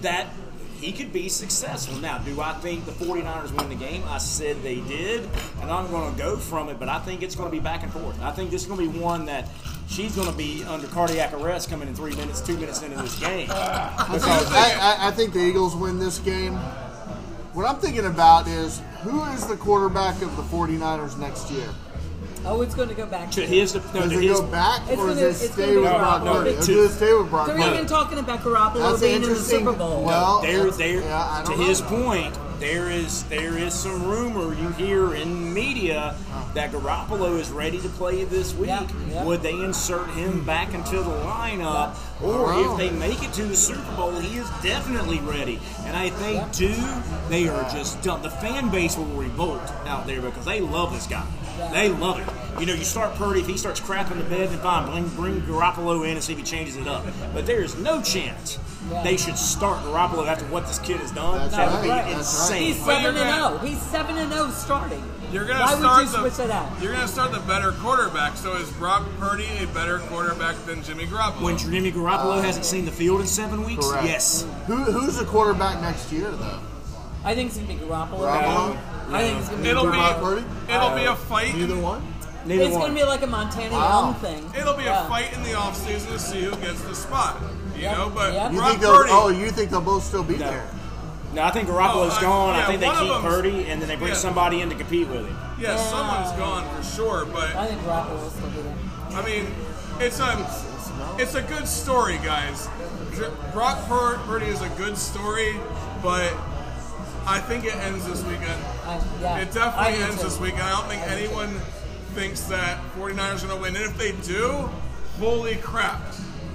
[0.00, 0.28] that
[0.84, 1.96] he could be successful.
[1.96, 4.02] Now, do I think the 49ers win the game?
[4.06, 5.26] I said they did,
[5.62, 7.82] and I'm going to go from it, but I think it's going to be back
[7.82, 8.20] and forth.
[8.20, 9.48] I think this is going to be one that
[9.88, 13.18] she's going to be under cardiac arrest coming in three minutes, two minutes into this
[13.18, 13.46] game.
[13.46, 16.54] Because I, I, I think the Eagles win this game.
[17.54, 21.68] What I'm thinking about is who is the quarterback of the 49ers next year?
[22.46, 24.46] Oh, it's going to go back to to his, no, Does to it his, go
[24.48, 26.24] back or gonna- does it stay gonna with be Brock Purdy?
[26.24, 29.28] no, Or to- does it stay with Brock They're even talking about Garoppolo being in
[29.30, 29.34] the.
[29.36, 30.02] Super Bowl.
[30.04, 31.86] Well, there, that's- there, yeah, I to don't his know.
[31.88, 36.14] point, there is there is some rumor you hear in media
[36.54, 38.68] that Garoppolo is ready to play this week.
[38.68, 39.24] Yeah, yeah.
[39.24, 43.42] Would they insert him back into the lineup, or I if they make it to
[43.44, 45.58] the Super Bowl, he is definitely ready.
[45.84, 46.74] And I think too,
[47.28, 48.22] they are just done.
[48.22, 51.24] The fan base will revolt out there because they love this guy.
[51.72, 52.60] They love it.
[52.60, 55.40] You know, you start Purdy, if he starts crapping the bed, then fine, bring, bring
[55.42, 57.04] Garoppolo in and see if he changes it up.
[57.32, 58.58] But there is no chance
[59.02, 61.38] they should start Garoppolo after what this kid has done.
[61.38, 61.74] That's that right.
[61.74, 62.18] would be That's right.
[62.18, 62.62] insane.
[62.74, 63.58] He's seven and gonna- zero.
[63.58, 65.02] He's seven and zero starting.
[65.32, 66.82] You're gonna Why start would you the, switch it out?
[66.82, 68.36] You're gonna start the better quarterback.
[68.36, 71.42] So is Brock Purdy a better quarterback than Jimmy Garoppolo?
[71.42, 74.06] When Jimmy Garoppolo uh, hasn't seen the field in seven weeks, Correct.
[74.06, 74.46] yes.
[74.68, 76.60] Who, who's the quarterback next year, though?
[77.24, 78.18] I think it's going to be Garoppolo.
[78.20, 78.78] Garoppolo?
[79.10, 80.44] I think it's going to be it'll be Brock Purdy?
[80.68, 81.54] it'll be a uh, fight.
[81.54, 82.02] Neither one?
[82.46, 82.80] Neither It's one.
[82.82, 84.02] going to be like a Montana Wow.
[84.10, 84.50] Young thing.
[84.58, 85.06] It'll be Yeah.
[85.06, 87.36] a fight in the offseason to see who gets the spot.
[87.74, 87.96] You Yep.
[87.96, 88.52] know, but Yep.
[88.52, 89.10] You Brock think they'll, Purdy.
[89.12, 90.46] oh, you think they'll both still be No.
[90.50, 90.64] there?
[91.34, 92.54] No, I think Garoppolo's Oh, I- gone.
[92.54, 94.16] yeah, I think they keep them's- Purdy, and then they bring yeah.
[94.18, 95.36] somebody in to compete with him.
[95.58, 95.76] yeah, Yeah.
[95.90, 97.24] someone's gone for sure.
[97.24, 98.74] But I think Garoppolo will still be there.
[99.18, 99.46] I mean,
[100.00, 100.46] it's a
[101.18, 102.68] it's a good story, guys.
[103.16, 105.56] J- Brock Pur- Purdy is a good story,
[106.02, 106.32] but
[107.26, 108.62] I think it ends this weekend.
[108.84, 110.24] I, yeah, It definitely ends too.
[110.24, 110.62] this weekend.
[110.62, 111.48] I don't think anyone
[112.14, 113.76] thinks that 49ers are going to win.
[113.76, 114.68] And if they do,
[115.18, 116.00] holy crap,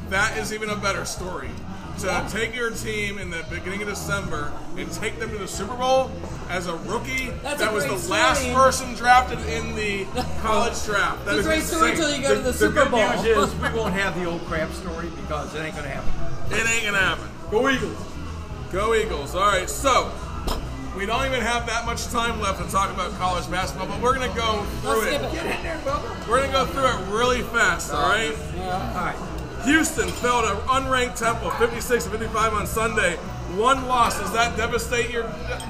[0.10, 1.50] that is even a better story.
[2.00, 5.76] To take your team in the beginning of December and take them to the Super
[5.76, 6.10] Bowl
[6.50, 10.06] as a rookie That's that a was great the last person drafted in the
[10.42, 11.26] college draft.
[11.26, 13.02] That It's a is great story until you go to the, the Super good Bowl.
[13.22, 16.58] news is we won't have the old crap story because it ain't going to happen.
[16.58, 17.28] It ain't gonna happen.
[17.52, 17.98] Go Eagles.
[18.72, 19.36] Go Eagles.
[19.36, 20.10] All right, so
[20.96, 24.14] we don't even have that much time left to talk about college basketball, but we're
[24.14, 25.30] gonna go through Let's it.
[25.30, 26.28] skip it.
[26.28, 27.94] We're gonna go through it really fast.
[27.94, 28.36] All right.
[28.58, 29.16] All right.
[29.66, 33.18] Houston fell to unranked Temple, 56 to 55 on Sunday.
[33.56, 34.20] One loss.
[34.20, 35.24] Does that devastate your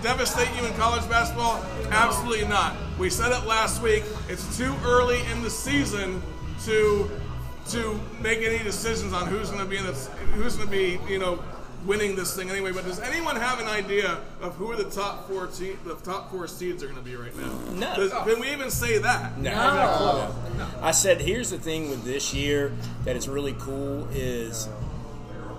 [0.03, 1.63] devastate you in college basketball?
[1.89, 2.76] Absolutely not.
[2.97, 4.03] We said it last week.
[4.28, 6.22] It's too early in the season
[6.65, 7.09] to
[7.70, 9.93] to make any decisions on who's going to be in the,
[10.34, 11.39] who's going to be you know
[11.86, 12.71] winning this thing anyway.
[12.71, 16.47] But does anyone have an idea of who the top four te- the top four
[16.47, 17.51] seeds are going to be right now?
[17.73, 17.95] No.
[17.95, 19.38] Does- Can we even say that?
[19.38, 19.51] No.
[20.57, 20.67] No.
[20.82, 22.71] I said, here's the thing with this year
[23.05, 24.67] that is really cool is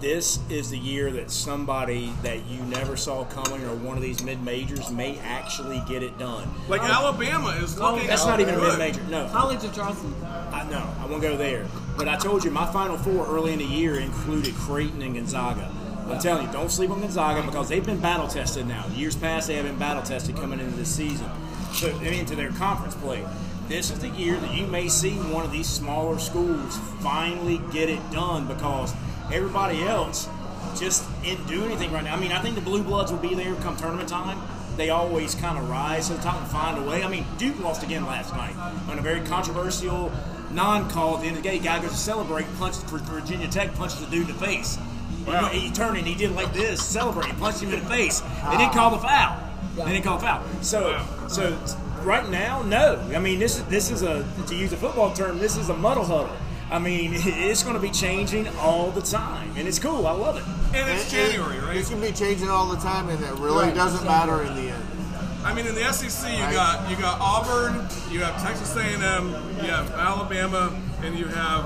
[0.01, 4.23] this is the year that somebody that you never saw coming or one of these
[4.23, 6.49] mid majors may actually get it done.
[6.68, 8.07] Like Alabama is looking.
[8.07, 9.03] That's not even a mid major.
[9.11, 9.29] No.
[9.29, 10.14] College of Charleston.
[10.25, 10.89] I know.
[11.01, 11.66] I won't go there.
[11.99, 15.71] But I told you my final four early in the year included Creighton and Gonzaga.
[16.11, 18.87] I'm telling you, don't sleep on Gonzaga because they've been battle tested now.
[18.95, 21.31] Years past, they have been battle tested coming into this season,
[21.73, 23.25] so into their conference play.
[23.69, 27.89] This is the year that you may see one of these smaller schools finally get
[27.89, 28.93] it done because
[29.33, 30.29] everybody else
[30.77, 32.17] just didn't do anything right now.
[32.17, 34.41] I mean, I think the Blue Bloods will be there come tournament time.
[34.77, 37.03] They always kind of rise to the top and find a way.
[37.03, 38.57] I mean, Duke lost again last night
[38.89, 40.11] on a very controversial
[40.51, 41.17] non-call.
[41.17, 44.01] At the end of the day, guy goes to celebrate, punches for Virginia Tech, punches
[44.01, 44.79] the dude in the face.
[45.27, 45.49] Wow.
[45.49, 48.21] He, he turned and he did like this, celebrate, punched him in the face.
[48.21, 48.73] They didn't ah.
[48.73, 49.51] call the foul.
[49.77, 50.45] They didn't call the foul.
[50.62, 51.57] So, so
[52.03, 53.01] right now, no.
[53.14, 55.77] I mean, this is this is a to use a football term, this is a
[55.77, 56.37] muddle huddle.
[56.71, 60.07] I mean, it's going to be changing all the time, and it's cool.
[60.07, 60.45] I love it.
[60.77, 61.77] And it's And- and January, right?
[61.77, 63.75] It's going to be changing all the time, and it really Right.
[63.75, 64.85] doesn't matter in the end.
[65.43, 66.53] I mean, in the SEC, you Right.
[66.53, 70.71] got you got Auburn, you have Texas A&M, you have Alabama,
[71.03, 71.64] and you have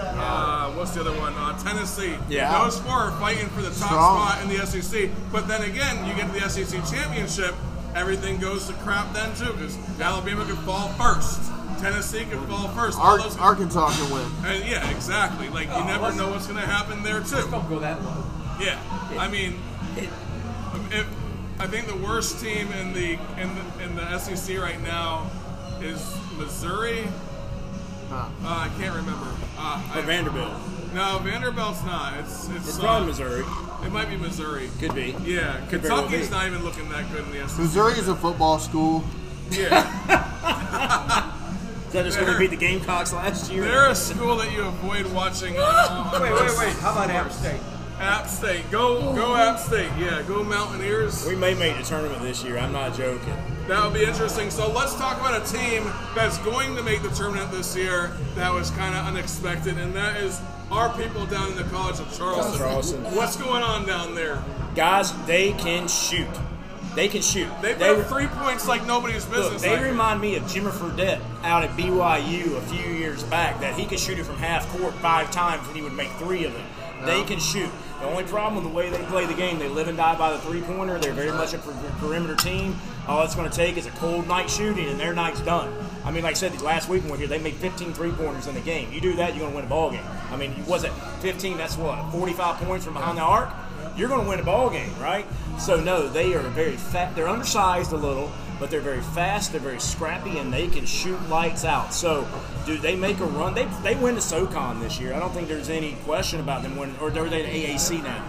[0.00, 1.34] uh, what's the other one?
[1.34, 2.16] Uh, Tennessee.
[2.28, 2.62] Yeah.
[2.64, 4.28] those four are fighting for the top Strong.
[4.28, 5.10] spot in the SEC.
[5.32, 7.54] But then again, you get to the SEC championship,
[7.94, 11.40] everything goes to crap then too, because Alabama could fall first,
[11.80, 12.98] Tennessee could fall first.
[12.98, 14.26] Ar- those- Arkansas can win.
[14.44, 15.48] and yeah, exactly.
[15.48, 17.48] Like you never know what's going to happen there too.
[17.50, 18.24] Don't go that low.
[18.60, 18.78] Yeah,
[19.18, 19.58] I mean,
[20.90, 21.06] if,
[21.58, 25.30] I think the worst team in the in the, in the SEC right now
[25.80, 27.08] is Missouri.
[28.10, 28.26] Huh.
[28.42, 29.26] Uh, I can't remember.
[29.56, 30.52] Uh, Or I, Vanderbilt.
[30.94, 32.18] no, Vanderbilt's not.
[32.18, 33.44] It's it's, It's uh, probably Missouri.
[33.86, 34.68] It might be Missouri.
[34.80, 35.14] Could be.
[35.24, 36.34] Yeah, Could very well Kentucky's be.
[36.34, 37.58] not even looking that good in the SEC.
[37.60, 39.04] Missouri is a football school.
[39.50, 39.82] Yeah,
[41.86, 43.62] Is that just going to beat the Gamecocks last year?
[43.64, 45.56] they're a school that you avoid watching.
[45.58, 46.72] On, Wait, wait, wait.
[46.78, 47.60] How about App State?
[47.98, 48.70] App State.
[48.70, 49.90] Go, go App State.
[49.98, 51.26] Yeah, go Mountaineers.
[51.26, 52.58] We may make the tournament this year.
[52.58, 53.34] I'm not joking.
[53.68, 54.50] That would be interesting.
[54.50, 55.84] So let's talk about a team
[56.14, 60.16] that's going to make the tournament this year that was kind of unexpected, and that
[60.16, 60.40] is
[60.72, 62.58] our people down in the College of Charleston.
[62.58, 63.02] Charleston.
[63.14, 64.42] What's going on down there?
[64.74, 66.26] Guys, they can shoot.
[66.96, 67.48] They can shoot.
[67.62, 69.52] They put They- three points like nobody's business.
[69.52, 73.60] Look, they like- remind me of Jimmy Fredette out at BYU a few years back
[73.60, 76.44] that he could shoot it from half court five times and he would make three
[76.44, 76.62] of them.
[77.04, 77.70] They can shoot.
[78.00, 80.32] The only problem with the way they play the game, they live and die by
[80.32, 80.98] the three pointer.
[80.98, 82.78] They're very much a per- perimeter team.
[83.10, 85.74] All it's going to take is a cold night shooting, and their night's done.
[86.04, 88.12] I mean, like I said, last week when we were here, they made 15 three
[88.12, 88.92] pointers in the game.
[88.92, 90.04] You do that, you're going to win a ball game.
[90.30, 91.56] I mean, was it 15?
[91.56, 93.50] That's what 45 points from behind the arc.
[93.96, 95.26] You're going to win a ball game, right?
[95.58, 97.16] So no, they are very fat.
[97.16, 98.30] They're undersized a little,
[98.60, 99.50] but they're very fast.
[99.50, 101.92] They're very scrappy, and they can shoot lights out.
[101.92, 102.28] So,
[102.64, 103.54] do they make a run?
[103.54, 105.14] They they win the SoCon this year.
[105.14, 106.96] I don't think there's any question about them winning.
[107.00, 108.24] Or are they the AAC now?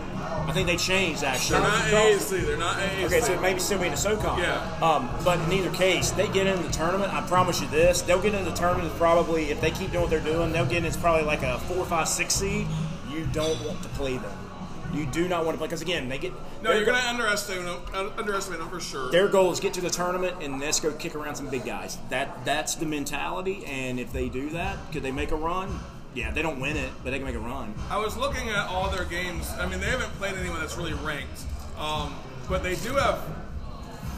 [0.47, 1.59] I think they changed actually.
[1.59, 2.45] They're not AAC.
[2.45, 3.03] They're not AAC.
[3.05, 4.39] Okay, so maybe still be in the SoCon.
[4.39, 4.77] Yeah.
[4.81, 7.13] Um, but in either case, they get into the tournament.
[7.13, 8.93] I promise you this: they'll get into the tournament.
[8.95, 10.85] Probably, if they keep doing what they're doing, they'll get in.
[10.85, 12.67] It's probably like a four, five, six seed.
[13.09, 14.37] You don't want to play them.
[14.93, 16.33] You do not want to play because again, they get.
[16.61, 19.09] no, you're going to underestimate them, uh, underestimate them for sure.
[19.09, 21.97] Their goal is get to the tournament and let's go kick around some big guys.
[22.09, 23.63] That that's the mentality.
[23.65, 25.79] And if they do that, could they make a run?
[26.13, 27.73] Yeah, they don't win it, but they can make a run.
[27.89, 29.49] I was looking at all their games.
[29.57, 31.41] I mean, they haven't played anyone that's really ranked,
[31.77, 32.13] um,
[32.49, 33.21] but they do have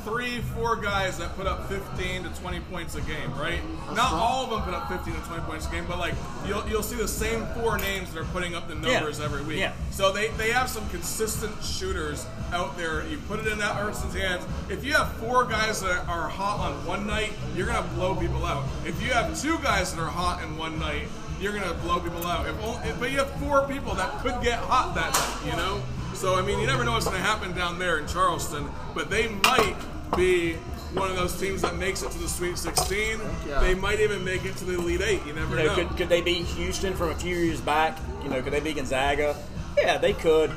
[0.04, 3.62] three, four guys that put up 15 to 20 points a game, right?
[3.96, 6.14] Not all of them put up 15 to 20 points a game, but like
[6.46, 9.26] you'll you'll see the same four names that are putting up the numbers Yeah.
[9.26, 9.60] every week.
[9.60, 9.72] Yeah.
[9.91, 13.08] So they, they have some consistent shooters out there.
[13.08, 14.44] You put it in that person's hands.
[14.70, 18.44] If you have four guys that are hot on one night, you're gonna blow people
[18.46, 18.66] out.
[18.86, 21.08] If you have two guys that are hot in one night,
[21.44, 22.48] you're gonna blow people out.
[22.48, 25.58] If only, if, but you have four people that could get hot that night, you
[25.58, 25.84] know.
[26.14, 29.28] So I mean, you never know what's gonna happen down there in Charleston, but they
[29.28, 29.76] might
[30.16, 30.54] be
[30.94, 33.20] one of those teams that makes it to the Sweet 16.
[33.48, 33.60] Yeah.
[33.60, 35.26] They might even make it to the Elite Eight.
[35.26, 35.88] You never You know, know.
[35.88, 37.98] could, could they beat Houston from a few years back?
[38.24, 39.36] You know, could they beat Gonzaga?
[39.76, 40.52] Yeah, they could.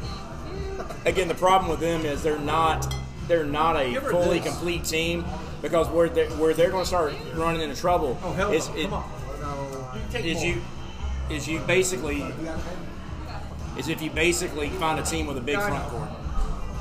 [1.06, 2.94] Again, the problem with them is they're not
[3.28, 4.48] they're not a fully this.
[4.52, 5.24] complete team
[5.62, 8.76] because where they where they're going to start running into trouble Oh hell is no!
[8.76, 9.10] it- Come on.
[10.10, 10.60] Take is you
[11.30, 12.24] is you basically
[13.76, 16.08] is if you basically find a team with a big front court.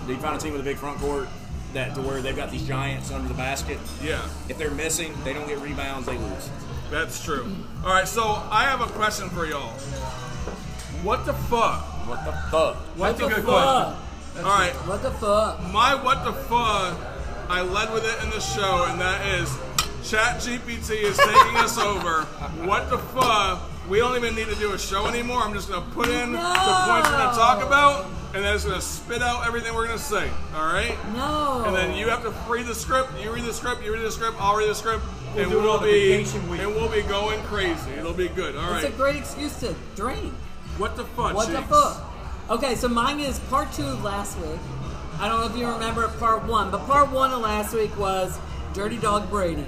[0.08, 1.28] Do you find a team with a big front court
[1.74, 3.80] that to where they've got these giants under the basket?
[4.02, 4.22] yeah.
[4.48, 6.50] If they're missing, they don't get rebounds, they lose.
[6.92, 7.52] That's true.
[7.84, 9.72] All right, so I have a question for y'all.
[11.04, 11.82] What the fuck?
[12.08, 12.76] What the fuck?
[12.98, 13.96] What That's a the good fuck?
[13.98, 14.46] question.
[14.46, 15.62] All right, What the fuck?
[15.74, 16.98] my what the fuck?
[17.50, 19.50] I led with it in the show, and that is
[20.10, 22.24] ChatGPT is taking us over.
[22.68, 23.62] What the fuck?
[23.90, 25.42] We don't even need to do a show anymore.
[25.42, 28.82] I'm just gonna put in the points we're gonna talk about, and then it's gonna
[28.82, 30.30] spit out everything we're gonna say.
[30.56, 30.98] All right?
[31.14, 31.64] No.
[31.68, 33.12] And then you have to read the script.
[33.22, 33.84] You read the script.
[33.84, 34.38] You read the script.
[34.40, 35.04] I'll read the script,
[35.36, 37.92] We'll and we'll be and we'll be going crazy.
[37.92, 38.56] It'll be good.
[38.56, 40.34] All It's a great excuse to drink.
[40.78, 41.36] what the fuck?
[41.36, 42.04] What the fuck?
[42.50, 44.60] Okay, so mine is part two of last week.
[45.20, 48.38] I don't know if you remember part one, but part one of last week was
[48.76, 49.66] Dirty Dog Brady.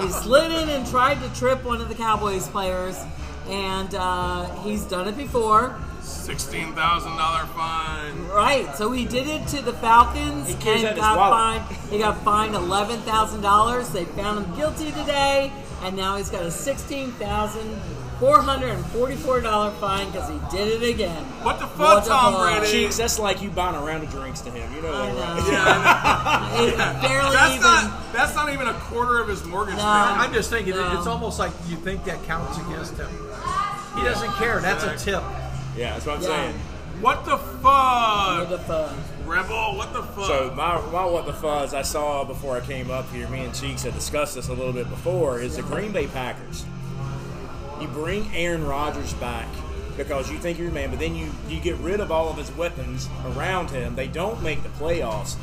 [0.00, 2.98] he slid in and tried to trip one of the Cowboys players,
[3.46, 5.78] and uh, he's done it before.
[6.00, 8.26] Sixteen thousand dollar fine.
[8.28, 11.76] Right, so he did it to the Falcons He and got fined.
[11.90, 13.90] He got fined eleven thousand dollars.
[13.90, 15.52] They found him guilty today,
[15.82, 17.78] and now he's got a sixteen thousand
[18.18, 21.22] four hundred and forty-four dollar fine because he did it again.
[21.42, 22.58] What the fuck, What the Tom fuck?
[22.60, 22.72] Brady?
[22.84, 24.72] Cheeks, that's like you buying a round of drinks to him.
[24.74, 25.42] You know I that, right?
[25.42, 25.50] know.
[25.52, 26.64] Yeah, I know.
[26.64, 27.62] It barely that's even.
[27.62, 29.82] not that's not even a quarter of his mortgage No.
[29.82, 30.18] payment.
[30.20, 30.98] I'm just thinking No.
[30.98, 33.08] it's almost like you think that counts against him.
[33.96, 34.60] He doesn't care.
[34.60, 35.22] That's a tip.
[35.76, 36.28] Yeah, that's what I'm Yeah.
[36.28, 36.54] saying.
[37.00, 38.92] What the fuck, What the fuck?
[39.24, 39.76] Rebel?
[39.76, 40.26] What the fuck?
[40.26, 43.54] So my, my what the fuzz I saw before I came up here, me and
[43.54, 46.64] Cheeks had discussed this a little bit before, is the Green Bay Packers.
[47.80, 49.48] You bring Aaron Rodgers back
[49.96, 52.36] because you think you're a man, but then you, you get rid of all of
[52.36, 53.94] his weapons around him.
[53.94, 55.36] They don't make the playoffs.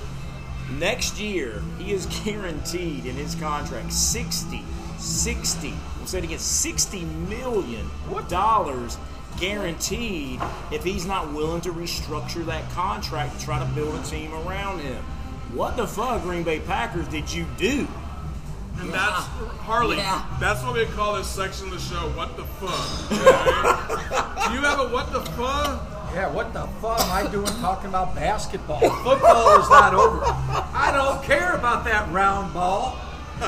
[0.80, 4.64] Next year, he is guaranteed in his contract 60,
[4.98, 7.90] 60, we'll say it again, 60 million
[8.28, 8.98] dollars
[9.38, 10.40] guaranteed
[10.72, 14.80] if he's not willing to restructure that contract to try to build a team around
[14.80, 15.04] him.
[15.54, 17.88] What the fuck, Green Bay Packers, did you do?
[18.80, 19.26] And that's
[19.66, 19.98] Harley.
[19.98, 20.26] Yeah.
[20.40, 22.10] That's what we call this section of the show.
[22.10, 23.12] What the fuck?
[23.12, 24.48] Okay?
[24.48, 25.82] Do you have a what the fuck?
[26.14, 28.80] Yeah, what the fuck am I doing talking about basketball?
[28.80, 30.22] Football is not over.
[30.24, 32.98] I don't care about that round ball.
[33.42, 33.46] A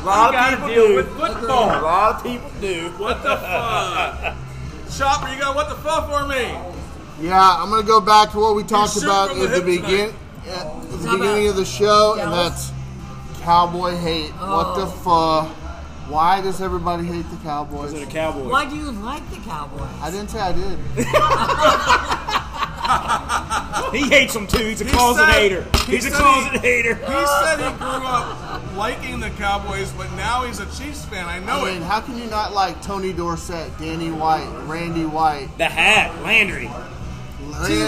[0.00, 0.96] You lot gotta of people deal do.
[0.96, 1.46] with A
[1.80, 2.90] lot of people do.
[2.98, 4.36] What the fuck?
[4.98, 6.54] Chopper, you got what the fuck for me?
[7.26, 10.14] Yeah, I'm gonna go back to what we talked about at the the hip begin
[10.48, 12.70] at the beginning of the show, and that's
[13.42, 14.30] cowboy hate.
[14.32, 15.46] What the Oh.
[15.46, 15.56] fuck?
[16.10, 17.92] Why does everybody hate the Cowboys?
[17.92, 18.48] Was it a cowboy?
[18.50, 19.88] Why do you like the Cowboys?
[20.02, 20.78] I didn't say I did.
[23.92, 24.58] He hates them too.
[24.66, 25.66] He's a He closet said- hater.
[25.86, 26.94] he He's a closet he- hater.
[27.06, 31.26] He said he grew up liking the Cowboys, but now he's a Chiefs fan.
[31.26, 31.86] I know I mean, it.
[31.86, 36.70] how can you not like Tony Dorsett, Danny White, Randy White, The hat, Landry.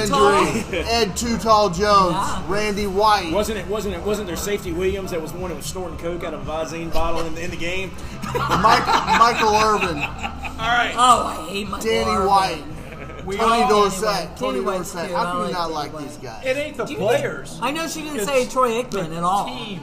[0.08, 0.46] Tall.
[0.72, 2.42] Ed Too Tall Jones, Yeah.
[2.48, 3.32] Randy White?
[3.32, 3.66] Wasn't it?
[3.66, 4.02] Wasn't it?
[4.02, 6.50] Wasn't there Safety Williams that was the one that was snorting coke out of a
[6.50, 7.90] Visine bottle in the, in the game?
[8.34, 10.94] Mike, Michael Irvin, All right.
[10.96, 12.62] Oh, I hate my Danny White,
[13.26, 15.10] we Tony Dorsett, Tony Dorsett.
[15.10, 16.44] How I can you like not Danny like these guys?
[16.46, 17.50] It ain't the you players.
[17.52, 19.46] think- I know she didn't It's say Troy the Aikman at all.
[19.46, 19.80] Team.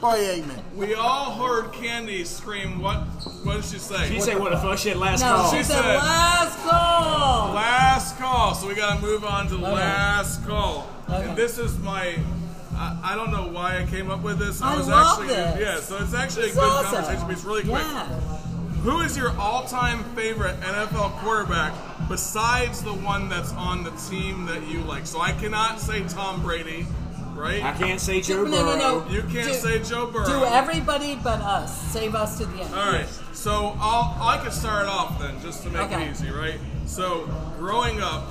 [0.00, 0.74] Troy Aikman.
[0.74, 2.80] we all heard Candy scream.
[2.80, 2.96] What?
[3.44, 4.08] What did she say?
[4.08, 4.78] She said what the fuck?
[4.78, 5.50] She had last No, call.
[5.50, 7.52] she She said said- last call.
[7.54, 8.54] Last call.
[8.54, 10.88] So we got to move on to last call.
[11.08, 11.28] Okay.
[11.28, 12.16] And this is my.
[12.74, 14.62] I, I don't know why I came up with this.
[14.62, 15.60] I was love actually this.
[15.60, 15.80] yeah.
[15.80, 16.92] So it's actually It's a good awesome.
[16.94, 17.26] conversation.
[17.26, 17.82] But it's really quick.
[17.82, 18.06] Yeah.
[18.84, 21.74] Who is your all-time favorite NFL quarterback
[22.08, 25.06] besides the one that's on the team that you like?
[25.06, 26.86] So I cannot say Tom Brady,
[27.40, 27.62] right?
[27.64, 28.76] I can't say Joe No, no, Burrow.
[29.04, 29.08] no.
[29.10, 30.26] You can't Do- say Joe Burrow.
[30.26, 31.76] Do everybody but us.
[31.92, 32.74] Save us to the end.
[32.74, 33.06] All right.
[33.32, 36.04] So I'll, I can start off then, just to make Okay.
[36.06, 36.58] it easy, right?
[36.86, 37.26] So
[37.58, 38.24] growing up,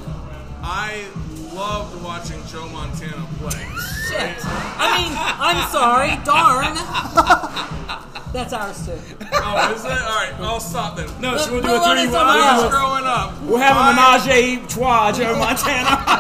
[0.61, 1.05] I
[1.53, 3.65] loved watching Joe Montana play.
[4.09, 4.35] Shit.
[4.45, 6.17] I mean, I'm sorry.
[6.23, 6.75] Darn.
[8.33, 8.91] That's ours too.
[9.33, 9.89] Oh, is it?
[9.91, 11.09] All right, I'll stop then.
[11.19, 12.03] No, so we'll do Move a three.
[12.05, 12.71] someone I was else.
[12.73, 13.41] growing up.
[13.41, 14.27] We'll have a I- menage
[14.63, 16.18] a trois, Joe Montana.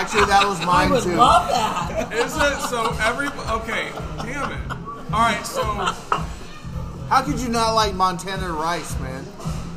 [0.00, 1.14] Actually, that was mine I mine would too.
[1.16, 2.12] love that.
[2.12, 2.68] Is it?
[2.68, 3.28] So every
[3.58, 3.90] okay,
[4.22, 4.70] damn it.
[5.12, 5.62] All right, so
[7.08, 9.24] How could you not like Montana Rice, man?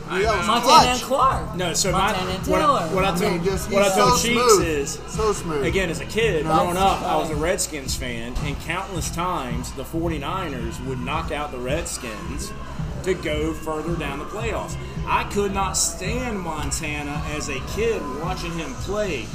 [0.09, 0.53] I that was know.
[0.53, 1.01] Montana and clutch.
[1.03, 1.55] Clark.
[1.55, 2.79] No, so my, Montana and what, Taylor.
[2.79, 4.67] I, what I I told, mean, just what I told so Cheeks smooth.
[4.67, 5.63] is, so smooth.
[5.65, 6.53] again, as a kid, No.
[6.57, 11.51] growing up, I was a Redskins fan, and countless times the 49ers would knock out
[11.51, 12.51] the Redskins
[13.03, 14.75] to go further down the playoffs.
[15.07, 19.25] I could not stand Montana as a kid watching him play,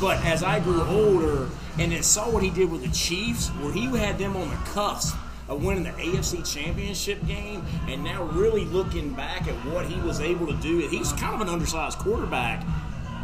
[0.00, 3.72] but as I grew older and then saw what he did with the Chiefs, where
[3.72, 5.16] he had them on the cusp
[5.48, 10.20] of winning the AFC Championship game, and now really looking back at what he was
[10.20, 12.64] able to do, he's kind of an undersized quarterback.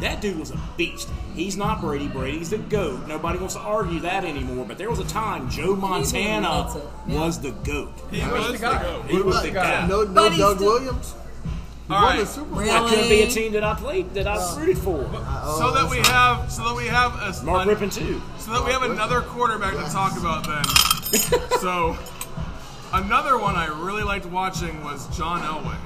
[0.01, 1.09] That dude was a beast.
[1.35, 2.07] He's not Brady.
[2.07, 3.07] Brady's the GOAT.
[3.07, 4.65] Nobody wants to argue that anymore.
[4.67, 6.73] But there was a time Joe Montana
[7.07, 7.19] Yeah.
[7.19, 7.91] was the GOAT.
[8.11, 9.05] he was the goat.
[9.07, 9.87] He was the What about- guy.
[9.87, 11.13] No, no Doug still- Williams.
[11.87, 12.25] He All won the.
[12.25, 12.59] Super Bowl.
[12.59, 12.71] Really?
[12.71, 15.03] That couldn't be a team that I played that I rooted for.
[15.57, 18.21] So that we have, so that we have a, Mark a- Rippon too.
[18.39, 20.63] So that we have another quarterback to talk about then.
[21.59, 21.97] so
[22.93, 25.77] another one I really liked watching was John Elway.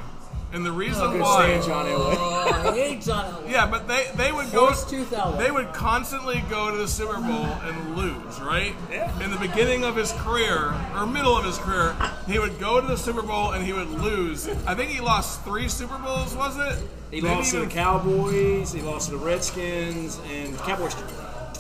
[0.54, 2.16] And the reason Couldn't why stand John Elway.
[2.18, 3.52] Oh, I hate John Elway.
[3.52, 5.38] Yeah, but they, they would go Horse tooth Elway.
[5.38, 8.74] they would constantly go to the Super Bowl and lose, right?
[8.90, 9.24] Yeah.
[9.24, 11.96] In the beginning of his career, or middle of his career,
[12.28, 14.48] he would go to the Super Bowl and he would lose.
[14.66, 16.82] I think he lost three Super Bowls, was it?
[17.12, 18.72] He Maybe lost to the Cowboys.
[18.72, 20.96] He lost to the Redskins and the Cowboys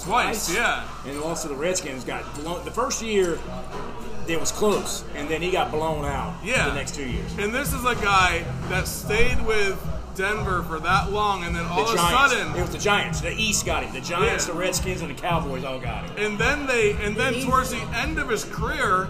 [0.07, 0.87] twice, yeah.
[1.05, 2.03] and he lost to the Redskins.
[2.03, 2.63] Got blown.
[2.65, 3.39] The first year,
[4.27, 6.33] it was close, and then he got blown out.
[6.43, 6.69] Yeah.
[6.69, 7.31] The next two years.
[7.37, 9.77] And this is a guy that stayed with
[10.15, 12.33] Denver for that long, and then all the of Giants.
[12.33, 13.21] a sudden, it was the Giants.
[13.21, 13.93] The East got him.
[13.93, 14.53] The Giants, Yeah.
[14.53, 16.11] the Redskins, and the Cowboys all got him.
[16.17, 19.09] and then they, and then towards the end of his career,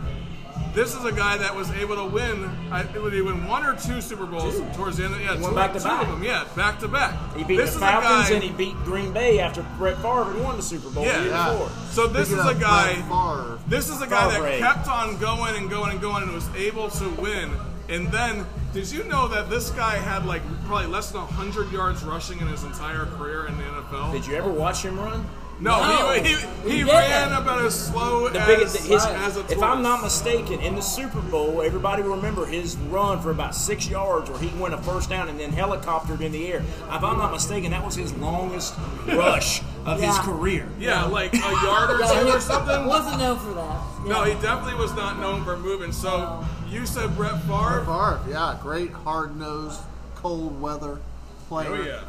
[0.77, 2.45] this is a guy that was able to win.
[2.71, 5.15] I would he win one or two Super Bowls towards the end.
[5.15, 6.03] Of, yeah, He two, back to two back.
[6.03, 6.23] of them.
[6.23, 7.35] Yeah, back to back.
[7.35, 9.95] He beat this the is Falcons a guy, and he beat Green Bay after Brett
[9.97, 11.17] Favre had won the Super Bowl Yeah.
[11.17, 11.51] the year Yeah.
[11.51, 11.69] before.
[11.89, 12.93] So this Speaking is a of guy.
[12.93, 14.59] Brett Favre, This is a guy that Favre.
[14.59, 17.51] kept on going and going and going and was able to win.
[17.89, 22.03] And then, did you know that this guy had like probably less than 100 yards
[22.03, 24.11] rushing in his entire career in the NFL?
[24.11, 25.25] Did you ever watch him run?
[25.59, 26.11] No, No.
[26.13, 26.35] he, he,
[26.69, 30.03] He he ran about as slow The as, biggest, his, as a if I'm not
[30.03, 34.39] mistaken, in the Super Bowl, everybody will remember his run for about six yards where
[34.39, 36.59] he went a first down and then helicoptered in the air.
[36.59, 38.75] If I'm not mistaken, that was his longest
[39.07, 40.67] rush of his career.
[40.79, 42.85] Yeah, like a yard or two or something.
[42.85, 43.81] wasn't known for that.
[44.05, 45.91] No, he definitely was not known for moving.
[45.91, 47.85] So you said Brett Favre.
[47.85, 49.81] Favre, yeah, great hard nosed,
[50.15, 51.69] cold weather oh, player.
[51.69, 51.99] Oh yeah.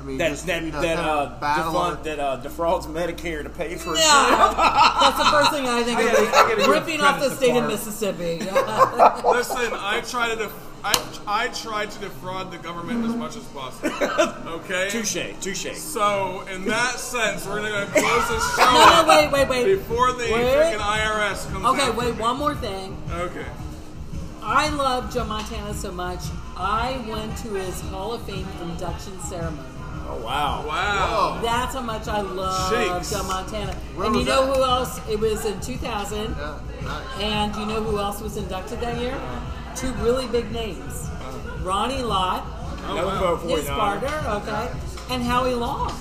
[0.00, 1.02] I mean, That just, that you that uh,
[1.34, 1.72] of battler.
[1.96, 3.94] defund, that uh, defrauds Medicare to pay for.
[3.96, 4.54] Yeah,
[5.00, 6.12] that's the first thing I think I of.
[6.12, 8.38] gotta- I gotta ripping off the to state of Mississippi.
[8.40, 10.94] Listen, I try to def- I
[11.26, 13.90] I try to defraud the government as much as possible.
[14.60, 14.88] Okay.
[14.88, 15.76] Touche, touche.
[15.76, 19.76] So in that sense, we're gonna close this show no, no, wait, wait, wait.
[19.76, 21.66] before the freaking IRS comes.
[21.66, 22.96] Okay, after wait, one more thing.
[23.12, 23.44] Okay.
[24.42, 26.20] I love Joe Montana so much.
[26.56, 29.68] I went to his Hall of Fame induction ceremony.
[30.10, 30.66] Oh wow.
[30.66, 31.40] Wow.
[31.40, 33.10] That's how much I love Shakes.
[33.12, 33.72] Joe Montana.
[33.94, 34.56] Where and you know that?
[34.56, 35.00] who else?
[35.08, 36.18] It was in 2000.
[36.36, 37.20] Yeah, nice.
[37.20, 39.14] And you know who else was inducted that year?
[39.14, 39.76] Uh-huh.
[39.76, 40.82] Two really big names.
[40.82, 41.58] Uh-huh.
[41.64, 42.44] Ronnie Lott,
[42.82, 44.08] That was about his partner,
[44.40, 44.72] okay,
[45.14, 45.92] and Howie Long.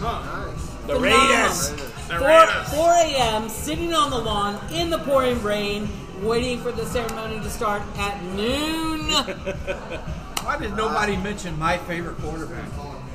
[0.00, 0.64] Nice.
[0.86, 1.02] The Phenomenal.
[1.02, 1.70] Raiders.
[1.70, 2.68] The 4, Raiders.
[2.74, 5.86] 4 a.m., sitting on the lawn in the pouring rain,
[6.22, 9.00] waiting for the ceremony to start at noon.
[10.44, 12.68] Why did nobody mention my favorite quarterback?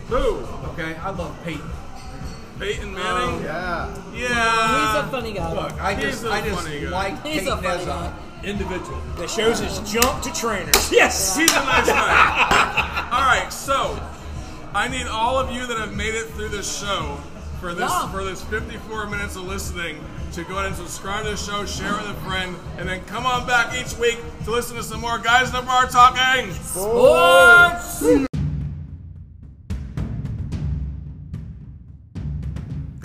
[0.09, 0.37] Who?
[0.71, 1.69] Okay, I love Peyton.
[2.59, 3.43] Peyton um, Manning?
[3.43, 3.95] Yeah.
[4.13, 4.93] yeah.
[4.93, 5.53] He's a funny guy.
[5.53, 6.89] Look, I He's just, a I just funny guy.
[6.89, 8.13] like He's a funny as guy.
[8.41, 9.01] an individual.
[9.17, 10.91] That shows his jump to trainers.
[10.91, 11.35] Yes.
[11.37, 13.09] He's a nice guy.
[13.11, 13.99] all right, so
[14.75, 17.17] I need all of you that have made it through this show
[17.59, 18.11] for this Yeah.
[18.11, 21.91] for this 54 minutes of listening to go ahead and subscribe to the show, share
[21.93, 24.99] it with a friend, and then come on back each week to listen to some
[24.99, 26.51] more guys in the bar talking.
[26.53, 28.27] Sports!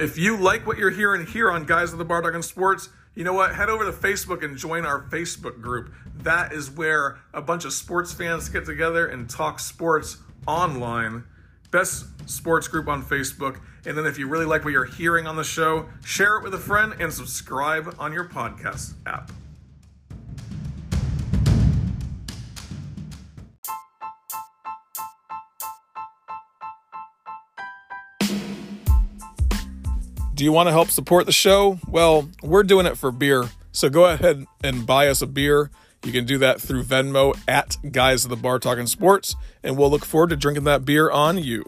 [0.00, 3.24] If you like what you're hearing here on Guys of the Bar Talking Sports, you
[3.24, 3.56] know what?
[3.56, 5.92] Head over to Facebook and join our Facebook group.
[6.18, 11.24] That is where a bunch of sports fans get together and talk sports online.
[11.72, 13.58] Best sports group on Facebook.
[13.86, 16.54] And then if you really like what you're hearing on the show, share it with
[16.54, 19.32] a friend and subscribe on your podcast app.
[30.38, 31.80] Do you want to help support the show?
[31.88, 33.46] Well, we're doing it for beer.
[33.72, 35.72] So go ahead and buy us a beer.
[36.04, 39.34] You can do that through Venmo at Guys of the Bar Talking Sports,
[39.64, 41.64] and we'll look forward to drinking that beer on you.